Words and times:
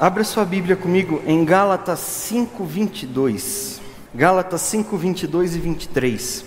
Abra 0.00 0.22
sua 0.22 0.44
Bíblia 0.44 0.76
comigo 0.76 1.20
em 1.26 1.44
Gálatas 1.44 1.98
5, 1.98 2.64
22. 2.64 3.80
Gálatas 4.14 4.60
5, 4.60 4.96
22 4.96 5.56
e 5.56 5.58
23. 5.58 6.44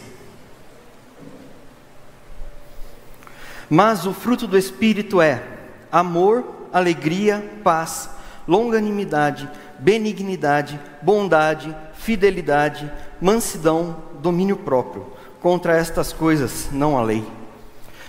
Mas 3.69 4.05
o 4.05 4.13
fruto 4.13 4.47
do 4.47 4.57
Espírito 4.57 5.21
é 5.21 5.43
amor, 5.91 6.45
alegria, 6.71 7.45
paz, 7.61 8.09
longanimidade, 8.47 9.49
benignidade, 9.77 10.79
bondade, 11.01 11.75
fidelidade, 11.93 12.89
mansidão, 13.19 13.97
domínio 14.21 14.55
próprio. 14.55 15.07
Contra 15.41 15.75
estas 15.75 16.13
coisas 16.13 16.69
não 16.71 16.97
há 16.97 17.03
lei. 17.03 17.40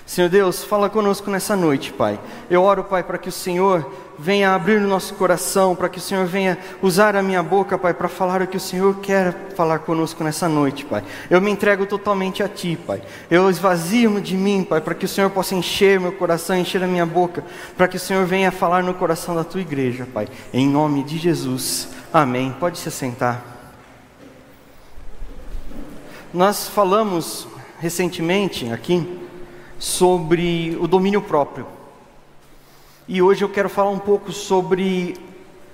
Senhor 0.04 0.28
Deus, 0.28 0.64
fala 0.64 0.90
conosco 0.90 1.30
nessa 1.30 1.56
noite, 1.56 1.92
Pai. 1.92 2.18
Eu 2.50 2.62
oro, 2.62 2.84
Pai, 2.84 3.02
para 3.02 3.18
que 3.18 3.28
o 3.28 3.32
Senhor 3.32 3.88
venha 4.18 4.54
abrir 4.54 4.76
o 4.76 4.86
nosso 4.86 5.14
coração, 5.14 5.74
para 5.74 5.88
que 5.88 5.98
o 5.98 6.00
Senhor 6.00 6.26
venha 6.26 6.58
usar 6.82 7.16
a 7.16 7.22
minha 7.22 7.42
boca, 7.42 7.78
Pai, 7.78 7.94
para 7.94 8.08
falar 8.08 8.42
o 8.42 8.46
que 8.46 8.56
o 8.56 8.60
Senhor 8.60 8.96
quer 8.96 9.32
falar 9.56 9.78
conosco 9.80 10.22
nessa 10.22 10.48
noite, 10.48 10.84
Pai. 10.84 11.02
Eu 11.30 11.40
me 11.40 11.50
entrego 11.50 11.86
totalmente 11.86 12.42
a 12.42 12.48
Ti, 12.48 12.78
Pai. 12.84 13.00
Eu 13.30 13.48
esvazio 13.48 14.20
de 14.20 14.36
mim, 14.36 14.64
Pai, 14.68 14.80
para 14.80 14.94
que 14.94 15.04
o 15.04 15.08
Senhor 15.08 15.30
possa 15.30 15.54
encher 15.54 15.98
meu 15.98 16.12
coração, 16.12 16.56
encher 16.56 16.82
a 16.82 16.86
minha 16.86 17.06
boca, 17.06 17.44
para 17.76 17.88
que 17.88 17.96
o 17.96 18.00
Senhor 18.00 18.26
venha 18.26 18.50
falar 18.50 18.82
no 18.82 18.94
coração 18.94 19.34
da 19.36 19.44
Tua 19.44 19.60
igreja, 19.60 20.06
Pai. 20.12 20.28
Em 20.52 20.68
nome 20.68 21.04
de 21.04 21.16
Jesus. 21.16 21.88
Amém. 22.12 22.54
Pode 22.58 22.78
se 22.78 22.90
sentar. 22.90 23.42
Nós 26.34 26.68
falamos 26.68 27.46
recentemente 27.78 28.70
aqui 28.70 29.21
sobre 29.82 30.78
o 30.80 30.86
domínio 30.86 31.20
próprio. 31.20 31.66
E 33.08 33.20
hoje 33.20 33.42
eu 33.42 33.48
quero 33.48 33.68
falar 33.68 33.90
um 33.90 33.98
pouco 33.98 34.30
sobre 34.30 35.16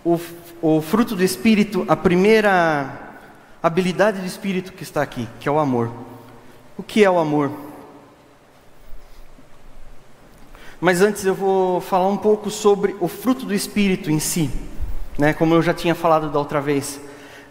o, 0.03 0.19
o 0.63 0.81
fruto 0.81 1.15
do 1.15 1.23
Espírito, 1.23 1.85
a 1.87 1.95
primeira 1.95 3.19
habilidade 3.63 4.19
do 4.21 4.27
Espírito 4.27 4.73
que 4.73 4.83
está 4.83 5.03
aqui, 5.03 5.29
que 5.39 5.47
é 5.47 5.53
o 5.53 5.59
amor. 5.59 5.91
O 6.79 6.83
que 6.83 7.05
é 7.05 7.11
o 7.11 7.19
amor? 7.19 7.53
Mas 10.81 11.03
antes 11.03 11.27
eu 11.27 11.35
vou 11.35 11.79
falar 11.83 12.09
um 12.09 12.17
pouco 12.17 12.51
sobre 12.51 12.97
o 13.01 13.09
fruto 13.09 13.45
do 13.45 13.53
Espírito 13.53 14.11
em 14.11 14.19
si, 14.19 14.51
né? 15.19 15.35
Como 15.35 15.53
eu 15.53 15.61
já 15.61 15.75
tinha 15.75 15.95
falado 15.95 16.31
da 16.31 16.39
outra 16.39 16.63
vez. 16.63 16.99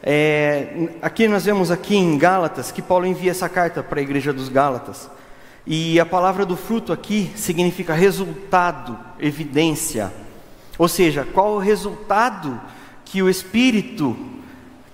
É, 0.01 0.89
aqui 1.03 1.27
nós 1.27 1.45
vemos 1.45 1.69
aqui 1.69 1.95
em 1.95 2.17
Gálatas 2.17 2.71
que 2.71 2.81
Paulo 2.81 3.05
envia 3.05 3.29
essa 3.29 3.47
carta 3.47 3.83
para 3.83 3.99
a 3.99 4.03
igreja 4.03 4.33
dos 4.33 4.49
Gálatas. 4.49 5.07
E 5.69 5.99
a 5.99 6.05
palavra 6.05 6.45
do 6.45 6.55
fruto 6.55 6.93
aqui 6.93 7.29
significa 7.35 7.93
resultado, 7.93 8.97
evidência. 9.19 10.13
Ou 10.77 10.87
seja, 10.87 11.25
qual 11.25 11.55
o 11.55 11.59
resultado 11.59 12.57
que 13.03 13.21
o 13.21 13.29
Espírito, 13.29 14.15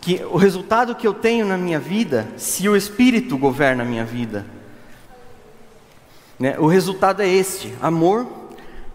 que 0.01 0.23
o 0.25 0.35
resultado 0.35 0.95
que 0.95 1.05
eu 1.05 1.13
tenho 1.13 1.45
na 1.45 1.57
minha 1.57 1.79
vida, 1.79 2.27
se 2.37 2.67
o 2.67 2.75
Espírito 2.75 3.37
governa 3.37 3.83
a 3.83 3.85
minha 3.85 4.03
vida. 4.03 4.47
Né? 6.39 6.57
O 6.57 6.65
resultado 6.65 7.21
é 7.21 7.27
este: 7.27 7.71
amor, 7.79 8.27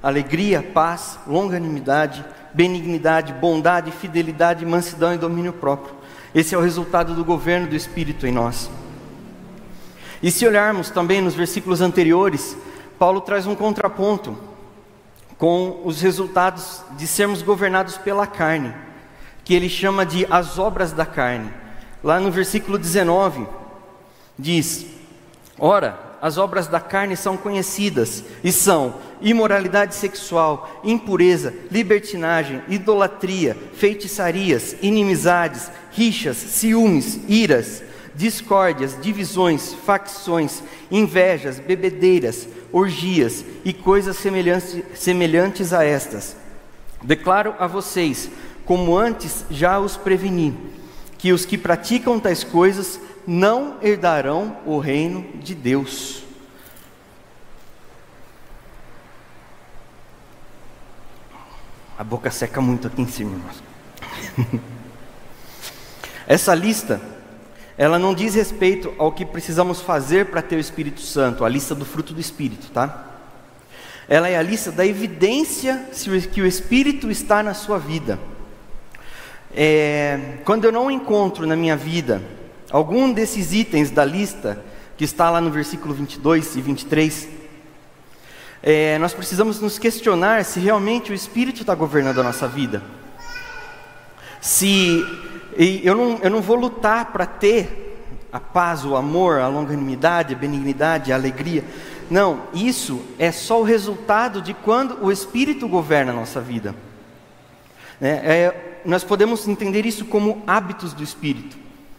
alegria, 0.03 0.61
paz, 0.61 1.17
longanimidade, 1.29 2.25
benignidade, 2.53 3.33
bondade, 3.33 3.93
fidelidade, 3.93 4.67
mansidão 4.67 5.15
e 5.15 5.19
domínio 5.19 5.53
próprio. 5.53 5.95
Esse 6.35 6.57
é 6.57 6.59
o 6.59 6.61
resultado 6.61 7.15
do 7.15 7.25
governo 7.25 7.69
do 7.69 7.77
Espírito 7.77 8.27
em 8.27 8.33
nós. 8.33 8.69
E 10.23 10.31
se 10.31 10.47
olharmos 10.47 10.91
também 10.91 11.21
nos 11.21 11.35
versículos 11.35 11.81
anteriores, 11.81 12.57
Paulo 12.99 13.21
traz 13.21 13.47
um 13.47 13.55
contraponto 13.55 14.37
com 15.37 15.83
os 15.85 16.01
resultados 16.01 16.83
de 16.97 17.07
sermos 17.07 17.43
governados 17.43 17.97
pela 17.97 18.27
carne, 18.27 18.75
que 19.45 19.55
ele 19.55 19.69
chama 19.69 20.05
de 20.05 20.27
as 20.29 20.59
obras 20.59 20.93
da 20.93 21.07
carne. 21.07 21.49
Lá 22.03 22.19
no 22.19 22.31
versículo 22.31 22.77
19, 22.77 23.47
diz: 24.37 24.87
Ora, 25.57 26.09
as 26.21 26.37
obras 26.37 26.67
da 26.67 26.81
carne 26.81 27.17
são 27.17 27.37
conhecidas 27.37 28.25
e 28.43 28.51
são 28.51 28.95
imoralidade 29.21 29.95
sexual, 29.95 30.81
impureza, 30.83 31.55
libertinagem, 31.71 32.61
idolatria, 32.69 33.57
feitiçarias, 33.75 34.75
inimizades, 34.83 35.71
rixas, 35.93 36.37
ciúmes, 36.37 37.21
iras 37.29 37.83
discórdias, 38.19 39.01
divisões, 39.01 39.73
facções, 39.73 40.61
invejas, 40.91 41.61
bebedeiras, 41.61 42.49
orgias 42.73 43.45
e 43.65 43.73
coisas 43.73 44.17
semelhantes, 44.17 44.83
semelhantes 44.97 45.73
a 45.73 45.85
estas. 45.85 46.37
Declaro 47.01 47.55
a 47.61 47.69
vocês, 47.69 48.29
como 48.65 48.99
antes 48.99 49.45
já 49.49 49.79
os 49.79 49.97
preveni, 49.97 50.53
que 51.17 51.33
os 51.33 51.47
que 51.47 51.57
praticam 51.57 52.19
tais 52.19 52.43
coisas 52.43 53.01
não 53.25 53.77
herdarão 53.81 54.57
o 54.67 54.81
reino 54.81 55.25
de 55.41 55.55
Deus. 55.55 56.25
A 61.97 62.03
boca 62.03 62.33
seca 62.33 62.61
muito 62.61 62.89
aqui 62.89 63.01
em 63.01 63.09
cima. 63.09 63.41
Essa 66.27 66.53
lista 66.53 67.18
ela 67.79 67.97
não 67.97 68.13
diz 68.13 68.35
respeito 68.35 68.93
ao 68.99 69.13
que 69.13 69.25
precisamos 69.25 69.81
fazer 69.81 70.27
para 70.27 70.43
ter 70.43 70.57
o 70.57 70.61
Espírito 70.61 71.01
Santo, 71.01 71.45
a 71.45 71.49
lista 71.49 71.77
do 71.77 71.85
fruto 71.85 72.13
do 72.13 72.21
Espírito, 72.21 72.73
tá? 72.73 73.07
Ela 74.09 74.29
é 74.29 74.37
a 74.37 74.43
lista 74.43 74.73
da 74.73 74.85
evidência 74.85 75.87
que 76.33 76.41
o 76.41 76.47
Espírito 76.47 77.09
está 77.09 77.41
na 77.41 77.55
sua 77.55 77.79
vida. 77.79 78.19
É, 79.55 80.39
quando 80.45 80.65
eu 80.65 80.73
não 80.73 80.91
encontro 80.91 81.47
na 81.47 81.55
minha 81.55 81.77
vida 81.77 82.21
algum 82.69 83.13
desses 83.13 83.53
itens 83.53 83.91
da 83.93 84.05
lista, 84.05 84.61
que 84.97 85.05
está 85.05 85.31
lá 85.31 85.41
no 85.41 85.51
versículo 85.51 85.95
22 85.95 86.57
e 86.57 86.61
23, 86.61 87.29
é, 88.61 88.99
nós 88.99 89.15
precisamos 89.15 89.61
nos 89.61 89.79
questionar 89.79 90.45
se 90.45 90.59
realmente 90.59 91.13
o 91.13 91.15
Espírito 91.15 91.61
está 91.61 91.77
governando 91.77 92.19
a 92.19 92.25
nossa 92.25 92.49
vida. 92.49 92.83
Se 94.41 95.05
e 95.59 95.85
eu 95.85 95.97
não, 95.97 96.19
eu 96.23 96.31
não 96.31 96.41
vou 96.41 96.57
lutar 96.57 97.07
para 97.07 97.27
ter 97.27 97.89
a 98.33 98.39
paz, 98.39 98.85
o 98.85 98.95
amor, 98.95 99.41
a 99.41 99.49
longanimidade, 99.49 100.35
a 100.35 100.39
benignidade, 100.39 101.13
a 101.13 101.17
alegria. 101.17 101.65
Não, 102.09 102.43
isso 102.55 103.03
é 103.19 103.33
só 103.33 103.61
o 103.61 103.65
resultado 103.65 104.41
de 104.41 104.55
quando 104.55 105.05
o 105.05 105.11
Espírito 105.11 105.67
governa 105.69 106.13
a 106.13 106.15
nossa 106.15 106.41
vida. 106.41 106.75
É, 108.01 108.09
é, 108.09 108.81
nós 108.85 109.03
podemos 109.03 109.49
entender 109.49 109.85
isso 109.85 110.05
como 110.05 110.43
hábitos 110.47 110.93
do 110.93 111.03
Espírito. 111.03 111.59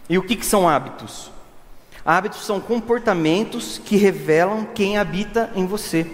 E 0.09 0.17
o 0.17 0.23
que, 0.23 0.37
que 0.37 0.45
são 0.45 0.67
hábitos? 0.67 1.29
Hábitos 2.05 2.45
são 2.45 2.61
comportamentos 2.61 3.77
que 3.83 3.97
revelam 3.97 4.65
quem 4.73 4.97
habita 4.97 5.51
em 5.53 5.65
você. 5.65 6.07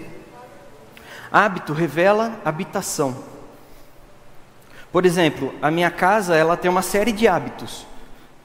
Hábito 1.30 1.72
revela 1.72 2.40
habitação. 2.44 3.35
Por 4.96 5.04
exemplo, 5.04 5.52
a 5.60 5.70
minha 5.70 5.90
casa 5.90 6.34
ela 6.34 6.56
tem 6.56 6.70
uma 6.70 6.80
série 6.80 7.12
de 7.12 7.28
hábitos, 7.28 7.86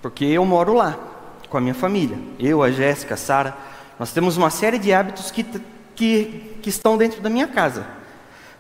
porque 0.02 0.26
eu 0.26 0.44
moro 0.44 0.74
lá 0.74 1.00
com 1.50 1.58
a 1.58 1.62
minha 1.62 1.74
família. 1.74 2.18
Eu, 2.38 2.62
a 2.62 2.70
Jéssica, 2.70 3.14
a 3.14 3.18
Sara, 3.18 3.56
nós 3.98 4.12
temos 4.12 4.36
uma 4.36 4.50
série 4.50 4.78
de 4.78 4.92
hábitos 4.92 5.32
que, 5.32 5.46
que, 5.96 6.58
que 6.62 6.70
estão 6.70 6.98
dentro 6.98 7.22
da 7.22 7.30
minha 7.30 7.48
casa. 7.48 7.88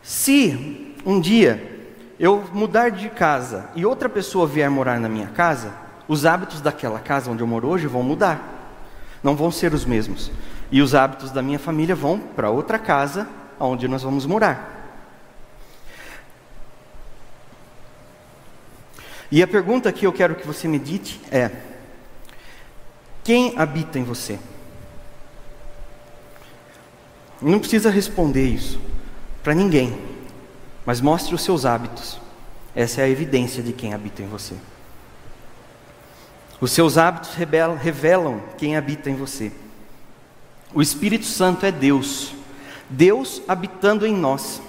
Se 0.01 0.95
um 1.05 1.19
dia 1.19 1.91
eu 2.17 2.41
mudar 2.53 2.91
de 2.91 3.09
casa 3.09 3.69
e 3.75 3.85
outra 3.85 4.07
pessoa 4.07 4.47
vier 4.47 4.69
morar 4.69 4.97
na 4.97 5.09
minha 5.09 5.27
casa, 5.27 5.73
os 6.07 6.25
hábitos 6.25 6.61
daquela 6.61 6.99
casa 6.99 7.29
onde 7.29 7.43
eu 7.43 7.47
moro 7.47 7.67
hoje 7.67 7.87
vão 7.87 8.03
mudar. 8.03 8.71
Não 9.21 9.35
vão 9.35 9.51
ser 9.51 9.73
os 9.73 9.83
mesmos. 9.83 10.31
E 10.71 10.81
os 10.81 10.95
hábitos 10.95 11.29
da 11.29 11.41
minha 11.41 11.59
família 11.59 11.93
vão 11.93 12.17
para 12.19 12.49
outra 12.49 12.79
casa 12.79 13.27
onde 13.59 13.85
nós 13.85 14.01
vamos 14.01 14.25
morar. 14.25 14.80
E 19.31 19.41
a 19.41 19.47
pergunta 19.47 19.91
que 19.93 20.05
eu 20.05 20.11
quero 20.11 20.35
que 20.35 20.45
você 20.45 20.67
medite 20.67 21.21
é: 21.31 21.49
quem 23.23 23.57
habita 23.57 23.97
em 23.97 24.03
você? 24.03 24.37
Não 27.41 27.59
precisa 27.59 27.89
responder 27.89 28.45
isso 28.45 28.79
para 29.41 29.55
ninguém, 29.55 29.99
mas 30.85 30.99
mostre 30.99 31.33
os 31.33 31.41
seus 31.41 31.65
hábitos. 31.65 32.19
Essa 32.75 33.01
é 33.01 33.05
a 33.05 33.09
evidência 33.09 33.63
de 33.63 33.73
quem 33.73 33.93
habita 33.93 34.21
em 34.21 34.27
você. 34.27 34.55
Os 36.59 36.71
seus 36.71 36.97
hábitos 36.97 37.33
revelam 37.33 38.41
quem 38.57 38.77
habita 38.77 39.09
em 39.09 39.15
você. 39.15 39.51
O 40.73 40.81
Espírito 40.81 41.25
Santo 41.25 41.65
é 41.65 41.71
Deus, 41.71 42.33
Deus 42.89 43.41
habitando 43.47 44.05
em 44.05 44.15
nós. 44.15 44.61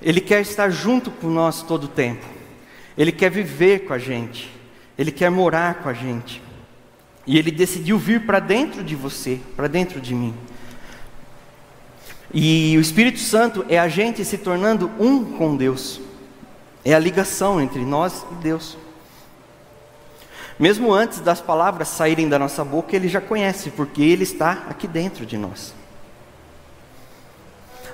Ele 0.00 0.20
quer 0.20 0.40
estar 0.40 0.70
junto 0.70 1.10
com 1.10 1.28
nós 1.28 1.62
todo 1.62 1.84
o 1.84 1.88
tempo. 1.88 2.26
Ele 2.96 3.12
quer 3.12 3.30
viver 3.30 3.80
com 3.80 3.92
a 3.92 3.98
gente, 3.98 4.50
Ele 4.98 5.10
quer 5.10 5.30
morar 5.30 5.76
com 5.82 5.88
a 5.88 5.92
gente. 5.92 6.42
E 7.26 7.38
Ele 7.38 7.50
decidiu 7.50 7.98
vir 7.98 8.26
para 8.26 8.40
dentro 8.40 8.82
de 8.82 8.96
você, 8.96 9.40
para 9.56 9.68
dentro 9.68 10.00
de 10.00 10.14
mim. 10.14 10.34
E 12.34 12.76
o 12.76 12.80
Espírito 12.80 13.18
Santo 13.18 13.64
é 13.68 13.78
a 13.78 13.88
gente 13.88 14.24
se 14.24 14.38
tornando 14.38 14.90
um 14.98 15.36
com 15.36 15.56
Deus. 15.56 16.00
É 16.84 16.94
a 16.94 16.98
ligação 16.98 17.60
entre 17.60 17.84
nós 17.84 18.24
e 18.32 18.34
Deus. 18.36 18.76
Mesmo 20.58 20.92
antes 20.92 21.20
das 21.20 21.40
palavras 21.40 21.88
saírem 21.88 22.28
da 22.28 22.38
nossa 22.38 22.64
boca, 22.64 22.94
Ele 22.96 23.08
já 23.08 23.20
conhece, 23.20 23.70
porque 23.70 24.02
Ele 24.02 24.22
está 24.22 24.64
aqui 24.68 24.88
dentro 24.88 25.24
de 25.26 25.36
nós. 25.36 25.74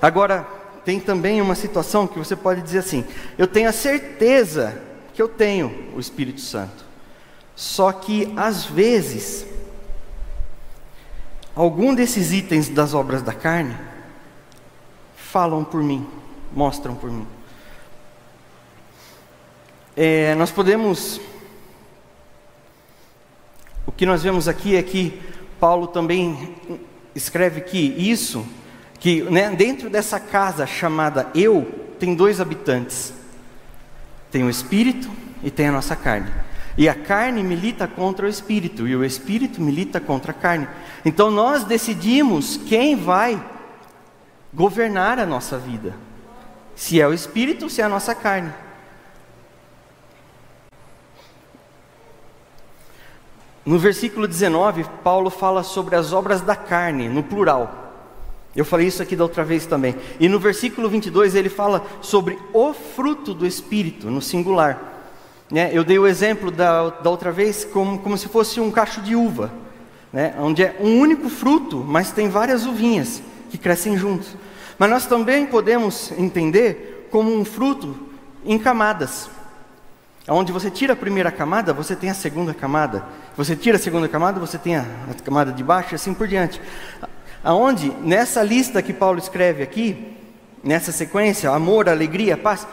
Agora, 0.00 0.46
tem 0.84 1.00
também 1.00 1.42
uma 1.42 1.54
situação 1.54 2.06
que 2.06 2.18
você 2.18 2.36
pode 2.36 2.62
dizer 2.62 2.78
assim: 2.78 3.04
eu 3.36 3.46
tenho 3.46 3.68
a 3.68 3.72
certeza 3.72 4.80
que 5.18 5.22
eu 5.22 5.28
tenho 5.28 5.90
o 5.96 5.98
Espírito 5.98 6.40
Santo, 6.40 6.84
só 7.56 7.90
que 7.90 8.32
às 8.36 8.64
vezes, 8.64 9.44
algum 11.56 11.92
desses 11.92 12.32
itens 12.32 12.68
das 12.68 12.94
obras 12.94 13.20
da 13.20 13.34
carne 13.34 13.76
falam 15.16 15.64
por 15.64 15.82
mim, 15.82 16.06
mostram 16.54 16.94
por 16.94 17.10
mim. 17.10 17.26
É, 19.96 20.36
nós 20.36 20.52
podemos. 20.52 21.20
O 23.84 23.90
que 23.90 24.06
nós 24.06 24.22
vemos 24.22 24.46
aqui 24.46 24.76
é 24.76 24.82
que 24.84 25.20
Paulo 25.58 25.88
também 25.88 26.54
escreve 27.12 27.62
que 27.62 27.76
isso, 27.76 28.46
que 29.00 29.22
né, 29.22 29.50
dentro 29.50 29.90
dessa 29.90 30.20
casa 30.20 30.64
chamada 30.64 31.28
eu, 31.34 31.66
tem 31.98 32.14
dois 32.14 32.40
habitantes: 32.40 33.17
tem 34.30 34.44
o 34.44 34.50
espírito 34.50 35.10
e 35.42 35.50
tem 35.50 35.68
a 35.68 35.72
nossa 35.72 35.96
carne. 35.96 36.30
E 36.76 36.88
a 36.88 36.94
carne 36.94 37.42
milita 37.42 37.88
contra 37.88 38.26
o 38.26 38.28
espírito, 38.28 38.86
e 38.86 38.94
o 38.94 39.04
espírito 39.04 39.60
milita 39.60 40.00
contra 40.00 40.30
a 40.30 40.34
carne. 40.34 40.68
Então 41.04 41.30
nós 41.30 41.64
decidimos 41.64 42.56
quem 42.56 42.94
vai 42.94 43.42
governar 44.54 45.18
a 45.18 45.26
nossa 45.26 45.58
vida: 45.58 45.96
se 46.76 47.00
é 47.00 47.06
o 47.08 47.12
espírito 47.12 47.64
ou 47.64 47.70
se 47.70 47.80
é 47.80 47.84
a 47.84 47.88
nossa 47.88 48.14
carne. 48.14 48.52
No 53.66 53.78
versículo 53.78 54.26
19, 54.26 54.84
Paulo 55.04 55.28
fala 55.28 55.62
sobre 55.62 55.94
as 55.94 56.12
obras 56.12 56.40
da 56.40 56.56
carne, 56.56 57.08
no 57.08 57.22
plural. 57.22 57.87
Eu 58.58 58.64
falei 58.64 58.88
isso 58.88 59.00
aqui 59.00 59.14
da 59.14 59.22
outra 59.22 59.44
vez 59.44 59.66
também. 59.66 59.94
E 60.18 60.28
no 60.28 60.40
versículo 60.40 60.88
22 60.88 61.36
ele 61.36 61.48
fala 61.48 61.86
sobre 62.00 62.36
o 62.52 62.72
fruto 62.74 63.32
do 63.32 63.46
Espírito, 63.46 64.10
no 64.10 64.20
singular. 64.20 65.04
Né? 65.48 65.70
Eu 65.72 65.84
dei 65.84 65.96
o 65.96 66.08
exemplo 66.08 66.50
da, 66.50 66.90
da 66.90 67.08
outra 67.08 67.30
vez 67.30 67.64
como, 67.64 68.00
como 68.00 68.18
se 68.18 68.26
fosse 68.26 68.58
um 68.58 68.68
cacho 68.68 69.00
de 69.00 69.14
uva, 69.14 69.52
né? 70.12 70.34
onde 70.40 70.64
é 70.64 70.76
um 70.80 70.98
único 70.98 71.28
fruto, 71.28 71.76
mas 71.86 72.10
tem 72.10 72.28
várias 72.28 72.66
uvinhas 72.66 73.22
que 73.48 73.56
crescem 73.56 73.96
juntos. 73.96 74.34
Mas 74.76 74.90
nós 74.90 75.06
também 75.06 75.46
podemos 75.46 76.10
entender 76.18 77.06
como 77.12 77.32
um 77.32 77.44
fruto 77.44 77.94
em 78.44 78.58
camadas. 78.58 79.30
Onde 80.26 80.50
você 80.50 80.68
tira 80.68 80.94
a 80.94 80.96
primeira 80.96 81.30
camada, 81.30 81.72
você 81.72 81.94
tem 81.94 82.10
a 82.10 82.14
segunda 82.14 82.52
camada. 82.52 83.04
Você 83.36 83.54
tira 83.54 83.76
a 83.76 83.80
segunda 83.80 84.08
camada, 84.08 84.40
você 84.40 84.58
tem 84.58 84.74
a, 84.74 84.84
camada 85.24 85.52
de 85.52 85.62
baixo, 85.62 85.94
e 85.94 85.94
assim 85.94 86.12
por 86.12 86.26
diante. 86.26 86.60
Aonde 87.48 87.88
nessa 88.02 88.42
lista 88.42 88.82
que 88.82 88.92
Paulo 88.92 89.18
escreve 89.18 89.62
aqui, 89.62 90.14
nessa 90.62 90.92
sequência, 90.92 91.48
amor, 91.48 91.88
alegria, 91.88 92.36
paz, 92.36 92.66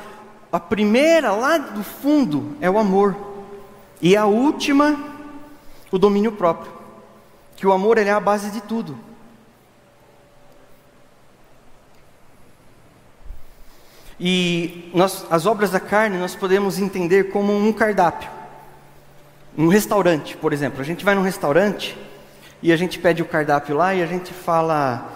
a 0.52 0.60
primeira 0.60 1.32
lá 1.32 1.58
do 1.58 1.82
fundo 1.82 2.58
é 2.60 2.70
o 2.70 2.78
amor. 2.78 3.16
E 4.02 4.18
a 4.18 4.26
última, 4.26 5.00
o 5.90 5.98
domínio 5.98 6.34
próprio. 6.34 6.74
Que 7.56 7.66
o 7.66 7.72
amor 7.72 7.98
é 7.98 8.10
a 8.10 8.20
base 8.20 8.52
de 8.52 8.60
tudo. 8.60 9.00
E 14.20 14.92
nós, 14.94 15.26
as 15.30 15.46
obras 15.46 15.72
da 15.72 15.80
carne 15.80 16.18
nós 16.18 16.36
podemos 16.36 16.80
entender 16.80 17.32
como 17.32 17.56
um 17.56 17.72
cardápio. 17.72 18.30
Um 19.58 19.70
restaurante, 19.70 20.36
por 20.36 20.52
exemplo. 20.52 20.82
A 20.82 20.84
gente 20.84 21.06
vai 21.06 21.16
num 21.16 21.22
restaurante 21.22 21.98
e 22.66 22.72
a 22.72 22.76
gente 22.76 22.98
pede 22.98 23.22
o 23.22 23.26
cardápio 23.26 23.76
lá 23.78 23.94
e 23.94 24.02
a 24.02 24.08
gente 24.08 24.34
fala. 24.34 25.12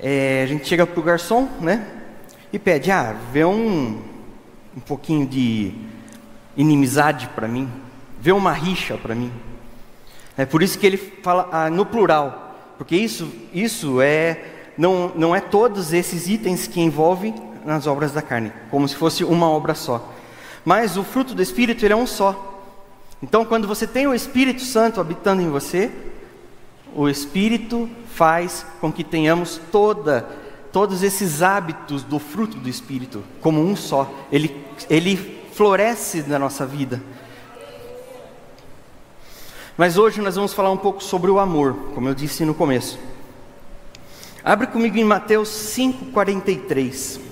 É, 0.00 0.42
a 0.42 0.46
gente 0.46 0.66
chega 0.66 0.84
para 0.84 0.98
o 0.98 1.02
garçom, 1.02 1.48
né? 1.60 1.86
E 2.52 2.58
pede, 2.58 2.90
ah, 2.90 3.14
vê 3.32 3.44
um, 3.44 4.02
um 4.76 4.80
pouquinho 4.80 5.24
de 5.24 5.72
inimizade 6.56 7.28
para 7.36 7.46
mim, 7.46 7.70
vê 8.20 8.32
uma 8.32 8.52
rixa 8.52 8.96
para 8.96 9.14
mim. 9.14 9.30
É 10.36 10.44
por 10.44 10.60
isso 10.60 10.76
que 10.76 10.84
ele 10.84 10.96
fala 10.96 11.48
ah, 11.52 11.70
no 11.70 11.86
plural, 11.86 12.56
porque 12.76 12.96
isso, 12.96 13.32
isso 13.54 14.00
é 14.00 14.46
não, 14.76 15.12
não 15.14 15.36
é 15.36 15.40
todos 15.40 15.92
esses 15.92 16.26
itens 16.26 16.66
que 16.66 16.80
envolvem 16.80 17.32
nas 17.64 17.86
obras 17.86 18.10
da 18.10 18.22
carne, 18.22 18.52
como 18.72 18.88
se 18.88 18.96
fosse 18.96 19.22
uma 19.22 19.48
obra 19.48 19.76
só. 19.76 20.12
Mas 20.64 20.96
o 20.96 21.04
fruto 21.04 21.32
do 21.32 21.42
Espírito 21.42 21.84
ele 21.84 21.92
é 21.92 21.96
um 21.96 22.08
só. 22.08 22.60
Então, 23.22 23.44
quando 23.44 23.68
você 23.68 23.86
tem 23.86 24.08
o 24.08 24.14
Espírito 24.14 24.62
Santo 24.62 25.00
habitando 25.00 25.40
em 25.40 25.48
você, 25.48 25.92
o 26.94 27.08
Espírito 27.08 27.88
faz 28.14 28.66
com 28.80 28.92
que 28.92 29.04
tenhamos 29.04 29.60
toda, 29.70 30.28
todos 30.72 31.02
esses 31.02 31.42
hábitos 31.42 32.02
do 32.02 32.18
fruto 32.18 32.56
do 32.58 32.68
Espírito 32.68 33.22
como 33.40 33.60
um 33.60 33.76
só. 33.76 34.12
Ele, 34.30 34.64
ele 34.88 35.38
floresce 35.52 36.22
na 36.22 36.38
nossa 36.38 36.66
vida. 36.66 37.02
Mas 39.76 39.96
hoje 39.96 40.20
nós 40.20 40.34
vamos 40.34 40.52
falar 40.52 40.70
um 40.70 40.76
pouco 40.76 41.02
sobre 41.02 41.30
o 41.30 41.38
amor, 41.38 41.74
como 41.94 42.08
eu 42.08 42.14
disse 42.14 42.44
no 42.44 42.52
começo. 42.52 42.98
Abre 44.42 44.66
comigo 44.66 44.96
em 44.96 45.04
Mateus 45.04 45.48
5,43. 45.48 47.27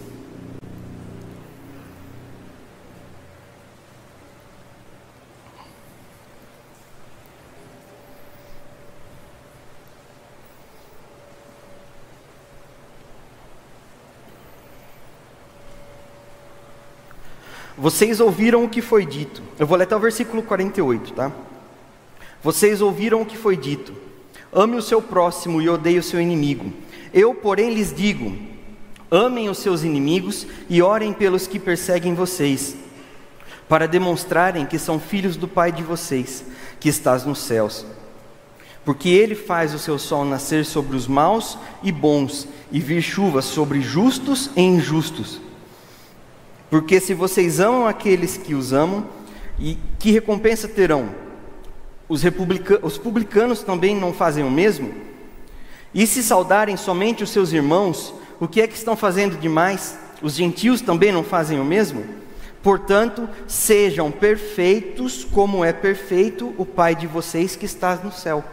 Vocês 17.79 18.21
ouviram 18.21 18.65
o 18.65 18.69
que 18.69 18.81
foi 18.81 19.05
dito. 19.05 19.43
Eu 19.59 19.67
vou 19.67 19.77
ler 19.77 19.85
até 19.85 19.95
o 19.95 20.01
versículo 20.01 20.43
48, 20.43 21.13
tá? 21.13 21.31
Vocês 22.43 22.81
ouviram 22.81 23.21
o 23.21 23.27
que 23.27 23.37
foi 23.37 23.57
dito. 23.57 23.93
Ame 24.53 24.77
o 24.77 24.83
seu 24.83 25.03
próximo 25.03 25.61
e 25.61 25.69
odeie 25.69 25.99
o 25.99 26.03
seu 26.03 26.21
inimigo. 26.21 26.73
Eu, 27.13 27.35
porém, 27.35 27.75
lhes 27.75 27.93
digo: 27.95 28.35
amem 29.11 29.51
os 29.51 29.59
seus 29.59 29.83
inimigos 29.83 30.47
e 30.71 30.81
orem 30.81 31.13
pelos 31.13 31.47
que 31.47 31.59
perseguem 31.59 32.15
vocês, 32.15 32.77
para 33.69 33.87
demonstrarem 33.87 34.65
que 34.65 34.79
são 34.79 34.99
filhos 34.99 35.37
do 35.37 35.47
Pai 35.47 35.71
de 35.71 35.83
vocês, 35.83 36.45
que 36.81 36.89
estás 36.89 37.27
nos 37.27 37.41
céus. 37.41 37.85
Porque 38.87 39.09
ele 39.09 39.35
faz 39.35 39.75
o 39.75 39.79
seu 39.79 39.99
sol 39.99 40.25
nascer 40.25 40.65
sobre 40.65 40.97
os 40.97 41.07
maus 41.07 41.59
e 41.83 41.93
bons, 41.93 42.49
e 42.73 42.81
vir 42.81 43.03
chuva 43.03 43.43
sobre 43.43 43.83
justos 43.83 44.49
e 44.57 44.63
injustos. 44.63 45.41
Porque 46.71 47.01
se 47.01 47.15
vocês 47.15 47.61
amam 47.61 47.87
aqueles 47.87 48.37
que 48.37 48.55
os 48.55 48.73
amam, 48.73 49.07
e 49.59 49.79
que 49.99 50.11
recompensa 50.11 50.69
terão? 50.69 51.09
Os, 52.09 52.23
os 52.83 52.99
publicanos 52.99 53.63
também 53.63 53.97
não 53.97 54.13
fazem 54.13 54.45
o 54.45 54.51
mesmo? 54.51 54.95
E 55.95 56.07
se 56.07 56.23
saudarem 56.23 56.77
somente 56.77 57.25
os 57.25 57.31
seus 57.31 57.53
irmãos, 57.53 58.15
o 58.39 58.47
que 58.47 58.61
é 58.61 58.67
que 58.67 58.77
estão 58.77 58.97
fazendo 58.97 59.39
demais? 59.39 59.99
Os 60.23 60.35
gentios 60.35 60.81
também 60.81 61.11
não 61.11 61.25
fazem 61.25 61.59
o 61.59 61.65
mesmo? 61.65 62.05
Portanto, 62.63 63.29
sejam 63.47 64.11
perfeitos 64.11 65.25
como 65.25 65.65
é 65.65 65.73
perfeito 65.73 66.55
o 66.59 66.67
Pai 66.67 66.95
de 66.95 67.07
vocês 67.07 67.57
que 67.57 67.65
está 67.65 67.95
no 67.97 68.13
céu. 68.13 68.45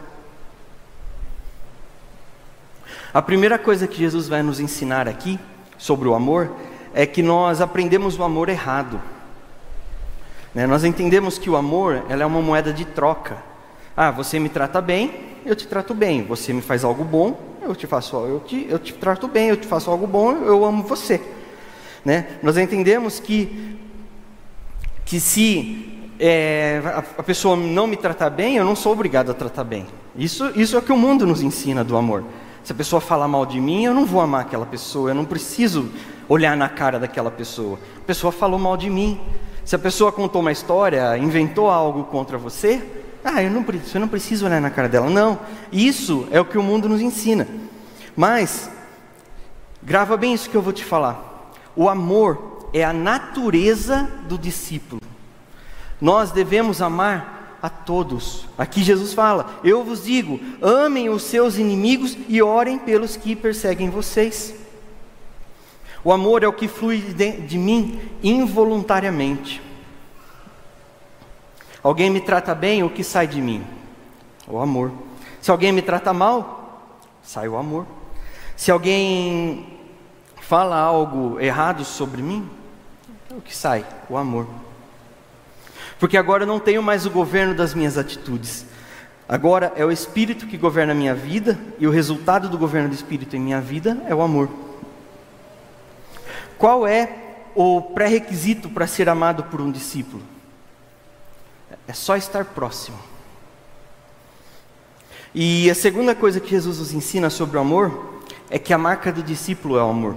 A 3.12 3.20
primeira 3.20 3.58
coisa 3.58 3.86
que 3.86 3.98
Jesus 3.98 4.26
vai 4.28 4.42
nos 4.42 4.58
ensinar 4.58 5.06
aqui 5.06 5.38
sobre 5.76 6.08
o 6.08 6.14
amor 6.14 6.50
é 6.94 7.04
que 7.04 7.22
nós 7.22 7.60
aprendemos 7.60 8.18
o 8.18 8.22
amor 8.22 8.48
errado. 8.48 9.00
Né? 10.54 10.66
Nós 10.66 10.84
entendemos 10.84 11.36
que 11.36 11.50
o 11.50 11.56
amor 11.56 12.04
ela 12.08 12.22
é 12.22 12.26
uma 12.26 12.40
moeda 12.40 12.72
de 12.72 12.84
troca. 12.84 13.36
Ah, 13.96 14.10
você 14.10 14.38
me 14.38 14.48
trata 14.48 14.80
bem, 14.80 15.12
eu 15.44 15.56
te 15.56 15.66
trato 15.66 15.92
bem. 15.92 16.22
Você 16.24 16.52
me 16.52 16.62
faz 16.62 16.84
algo 16.84 17.04
bom, 17.04 17.38
eu 17.60 17.74
te 17.74 17.86
faço, 17.86 18.16
eu 18.16 18.40
te, 18.40 18.66
eu 18.68 18.78
te 18.78 18.94
trato 18.94 19.26
bem, 19.26 19.48
eu 19.48 19.56
te 19.56 19.66
faço 19.66 19.90
algo 19.90 20.06
bom, 20.06 20.32
eu 20.44 20.64
amo 20.64 20.84
você. 20.84 21.20
Né? 22.04 22.38
Nós 22.42 22.56
entendemos 22.56 23.18
que 23.18 23.78
que 25.04 25.20
se 25.20 26.10
é, 26.18 26.80
a, 26.84 26.98
a, 26.98 27.22
pessoa 27.22 27.56
não 27.56 27.86
me 27.86 27.96
tratar 27.96 28.30
bem, 28.30 28.56
eu 28.56 28.64
não 28.64 28.74
sou 28.74 28.92
obrigado 28.92 29.30
a 29.30 29.34
tratar 29.34 29.64
bem. 29.64 29.86
Isso, 30.16 30.50
isso 30.54 30.76
é 30.76 30.78
o 30.78 30.82
que 30.82 30.92
o 30.92 30.96
mundo 30.96 31.26
nos 31.26 31.42
ensina 31.42 31.84
do 31.84 31.96
amor. 31.96 32.24
Se 32.64 32.72
a 32.72 32.74
pessoa 32.74 32.98
falar 32.98 33.28
mal 33.28 33.44
de 33.44 33.60
mim, 33.60 33.84
eu 33.84 33.92
não 33.92 34.06
vou 34.06 34.22
amar 34.22 34.40
aquela 34.40 34.64
pessoa, 34.64 35.10
eu 35.10 35.14
não 35.14 35.26
preciso 35.26 35.90
olhar 36.26 36.56
na 36.56 36.66
cara 36.66 36.98
daquela 36.98 37.30
pessoa. 37.30 37.78
A 37.98 38.06
pessoa 38.06 38.32
falou 38.32 38.58
mal 38.58 38.74
de 38.74 38.88
mim. 38.88 39.20
Se 39.66 39.76
a 39.76 39.78
pessoa 39.78 40.10
contou 40.10 40.40
uma 40.40 40.50
história, 40.50 41.16
inventou 41.18 41.68
algo 41.68 42.04
contra 42.04 42.38
você, 42.38 42.82
ah, 43.22 43.42
eu 43.42 43.50
não, 43.50 43.62
você 43.62 43.98
não 43.98 44.08
precisa 44.08 44.46
olhar 44.46 44.62
na 44.62 44.70
cara 44.70 44.88
dela. 44.88 45.10
Não, 45.10 45.38
isso 45.70 46.26
é 46.30 46.40
o 46.40 46.44
que 46.44 46.56
o 46.56 46.62
mundo 46.62 46.88
nos 46.88 47.02
ensina. 47.02 47.46
Mas, 48.16 48.70
grava 49.82 50.16
bem 50.16 50.32
isso 50.32 50.48
que 50.48 50.56
eu 50.56 50.62
vou 50.62 50.72
te 50.72 50.84
falar. 50.84 51.52
O 51.76 51.88
amor 51.88 52.68
é 52.72 52.82
a 52.82 52.94
natureza 52.94 54.10
do 54.26 54.38
discípulo. 54.38 55.02
Nós 56.00 56.30
devemos 56.30 56.80
amar 56.80 57.33
a 57.64 57.70
todos. 57.70 58.44
Aqui 58.58 58.82
Jesus 58.82 59.14
fala: 59.14 59.58
Eu 59.64 59.82
vos 59.82 60.04
digo, 60.04 60.38
amem 60.60 61.08
os 61.08 61.22
seus 61.22 61.56
inimigos 61.56 62.14
e 62.28 62.42
orem 62.42 62.78
pelos 62.78 63.16
que 63.16 63.34
perseguem 63.34 63.88
vocês. 63.88 64.54
O 66.04 66.12
amor 66.12 66.42
é 66.42 66.46
o 66.46 66.52
que 66.52 66.68
flui 66.68 67.00
de 67.00 67.56
mim 67.56 67.98
involuntariamente. 68.22 69.62
Alguém 71.82 72.10
me 72.10 72.20
trata 72.20 72.54
bem, 72.54 72.82
o 72.82 72.90
que 72.90 73.02
sai 73.02 73.26
de 73.26 73.40
mim? 73.40 73.64
O 74.46 74.58
amor. 74.58 74.92
Se 75.40 75.50
alguém 75.50 75.72
me 75.72 75.80
trata 75.80 76.12
mal, 76.12 76.90
sai 77.22 77.48
o 77.48 77.56
amor. 77.56 77.86
Se 78.54 78.70
alguém 78.70 79.78
fala 80.42 80.76
algo 80.76 81.40
errado 81.40 81.82
sobre 81.82 82.20
mim, 82.20 82.46
o 83.30 83.40
que 83.40 83.56
sai? 83.56 83.86
O 84.10 84.18
amor. 84.18 84.46
Porque 86.04 86.18
agora 86.18 86.42
eu 86.42 86.46
não 86.46 86.60
tenho 86.60 86.82
mais 86.82 87.06
o 87.06 87.10
governo 87.10 87.54
das 87.54 87.72
minhas 87.72 87.96
atitudes. 87.96 88.66
Agora 89.26 89.72
é 89.74 89.86
o 89.86 89.90
Espírito 89.90 90.46
que 90.46 90.58
governa 90.58 90.92
a 90.92 90.94
minha 90.94 91.14
vida, 91.14 91.58
e 91.78 91.86
o 91.86 91.90
resultado 91.90 92.46
do 92.46 92.58
governo 92.58 92.90
do 92.90 92.94
Espírito 92.94 93.34
em 93.34 93.40
minha 93.40 93.58
vida 93.58 93.96
é 94.06 94.14
o 94.14 94.20
amor. 94.20 94.50
Qual 96.58 96.86
é 96.86 97.08
o 97.54 97.80
pré-requisito 97.80 98.68
para 98.68 98.86
ser 98.86 99.08
amado 99.08 99.44
por 99.44 99.62
um 99.62 99.72
discípulo? 99.72 100.22
É 101.88 101.94
só 101.94 102.18
estar 102.18 102.44
próximo. 102.44 102.98
E 105.34 105.70
a 105.70 105.74
segunda 105.74 106.14
coisa 106.14 106.38
que 106.38 106.50
Jesus 106.50 106.80
nos 106.80 106.92
ensina 106.92 107.30
sobre 107.30 107.56
o 107.56 107.62
amor 107.62 108.20
é 108.50 108.58
que 108.58 108.74
a 108.74 108.78
marca 108.78 109.10
do 109.10 109.22
discípulo 109.22 109.78
é 109.78 109.82
o 109.82 109.88
amor. 109.88 110.16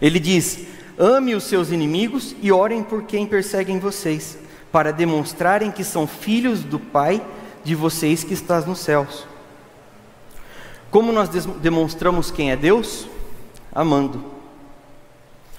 Ele 0.00 0.20
diz: 0.20 0.64
ame 0.96 1.34
os 1.34 1.42
seus 1.42 1.72
inimigos 1.72 2.36
e 2.40 2.52
orem 2.52 2.84
por 2.84 3.02
quem 3.02 3.26
perseguem 3.26 3.80
vocês, 3.80 4.38
para 4.72 4.92
demonstrarem 4.92 5.70
que 5.70 5.84
são 5.84 6.06
filhos 6.06 6.62
do 6.62 6.78
Pai 6.78 7.24
de 7.64 7.74
vocês 7.74 8.24
que 8.24 8.34
estás 8.34 8.64
nos 8.64 8.78
céus. 8.78 9.26
Como 10.90 11.12
nós 11.12 11.28
demonstramos 11.28 12.30
quem 12.30 12.50
é 12.50 12.56
Deus? 12.56 13.06
Amando. 13.72 14.24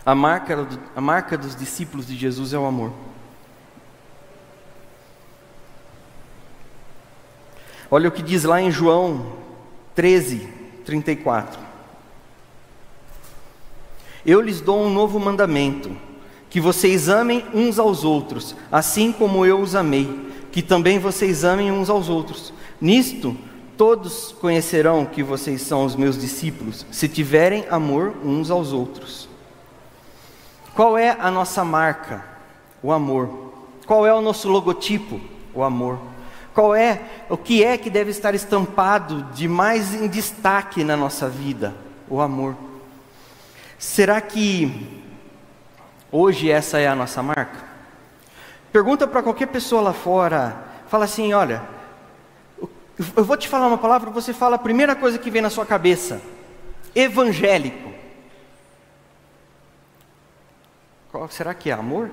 A 0.06 0.16
marca, 0.16 0.68
a 0.96 1.02
marca 1.02 1.38
dos 1.38 1.56
discípulos 1.56 2.08
de 2.08 2.16
Jesus 2.18 2.54
é 2.54 2.58
o 2.58 2.66
amor. 2.66 2.92
Olha 7.90 8.10
o 8.10 8.12
que 8.12 8.24
diz 8.24 8.44
lá 8.44 8.62
em 8.62 8.72
João 8.72 9.34
13, 9.96 10.48
34. 10.86 11.60
Eu 14.26 14.42
lhes 14.42 14.62
dou 14.62 14.82
um 14.82 14.90
novo 14.90 15.20
mandamento: 15.20 15.96
que 16.52 16.60
vocês 16.60 17.08
amem 17.08 17.46
uns 17.54 17.80
aos 17.80 18.04
outros, 18.04 18.54
assim 18.70 19.14
como 19.14 19.46
eu 19.46 19.62
os 19.62 19.74
amei, 19.74 20.30
que 20.52 20.62
também 20.62 21.00
vocês 21.00 21.46
amem 21.46 21.72
uns 21.72 21.90
aos 21.90 22.10
outros. 22.10 22.54
Nisto, 22.80 23.38
todos 23.78 24.34
conhecerão 24.34 25.06
que 25.06 25.24
vocês 25.24 25.62
são 25.62 25.86
os 25.86 25.96
meus 25.96 26.20
discípulos, 26.20 26.86
se 26.92 27.08
tiverem 27.08 27.66
amor 27.70 28.14
uns 28.22 28.52
aos 28.52 28.74
outros. 28.74 29.30
Qual 30.76 30.98
é 30.98 31.16
a 31.18 31.32
nossa 31.32 31.64
marca? 31.64 32.22
O 32.84 32.92
amor. 32.92 33.30
Qual 33.86 34.06
é 34.06 34.14
o 34.14 34.20
nosso 34.20 34.50
logotipo? 34.50 35.22
O 35.54 35.64
amor. 35.64 36.00
Qual 36.54 36.76
é, 36.76 37.02
o 37.30 37.38
que 37.38 37.64
é 37.64 37.78
que 37.78 37.90
deve 37.90 38.12
estar 38.12 38.36
estampado 38.36 39.24
de 39.34 39.48
mais 39.48 39.94
em 39.94 40.06
destaque 40.06 40.84
na 40.84 40.98
nossa 40.98 41.30
vida? 41.30 41.74
O 42.10 42.20
amor. 42.20 42.58
Será 43.80 44.20
que 44.20 45.01
hoje 46.12 46.50
essa 46.50 46.78
é 46.80 46.88
a 46.88 46.96
nossa 46.96 47.22
marca? 47.24 47.72
Pergunta 48.72 49.08
para 49.08 49.24
qualquer 49.24 49.48
pessoa 49.48 49.82
lá 49.82 49.94
fora, 49.94 50.56
fala 50.88 51.06
assim: 51.06 51.34
olha, 51.34 51.62
eu 53.16 53.24
vou 53.24 53.38
te 53.38 53.48
falar 53.48 53.68
uma 53.68 53.78
palavra, 53.78 54.10
você 54.10 54.34
fala 54.34 54.56
a 54.56 54.60
primeira 54.60 54.96
coisa 54.96 55.18
que 55.18 55.30
vem 55.30 55.42
na 55.42 55.50
sua 55.50 55.66
cabeça: 55.66 56.22
evangélico. 56.96 57.92
Qual 61.12 61.28
será 61.30 61.54
que 61.54 61.70
é 61.70 61.74
amor? 61.74 62.10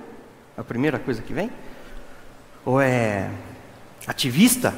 A 0.56 0.64
primeira 0.64 0.98
coisa 0.98 1.22
que 1.22 1.32
vem? 1.32 1.50
Ou 2.64 2.80
é 2.80 3.30
ativista, 4.06 4.74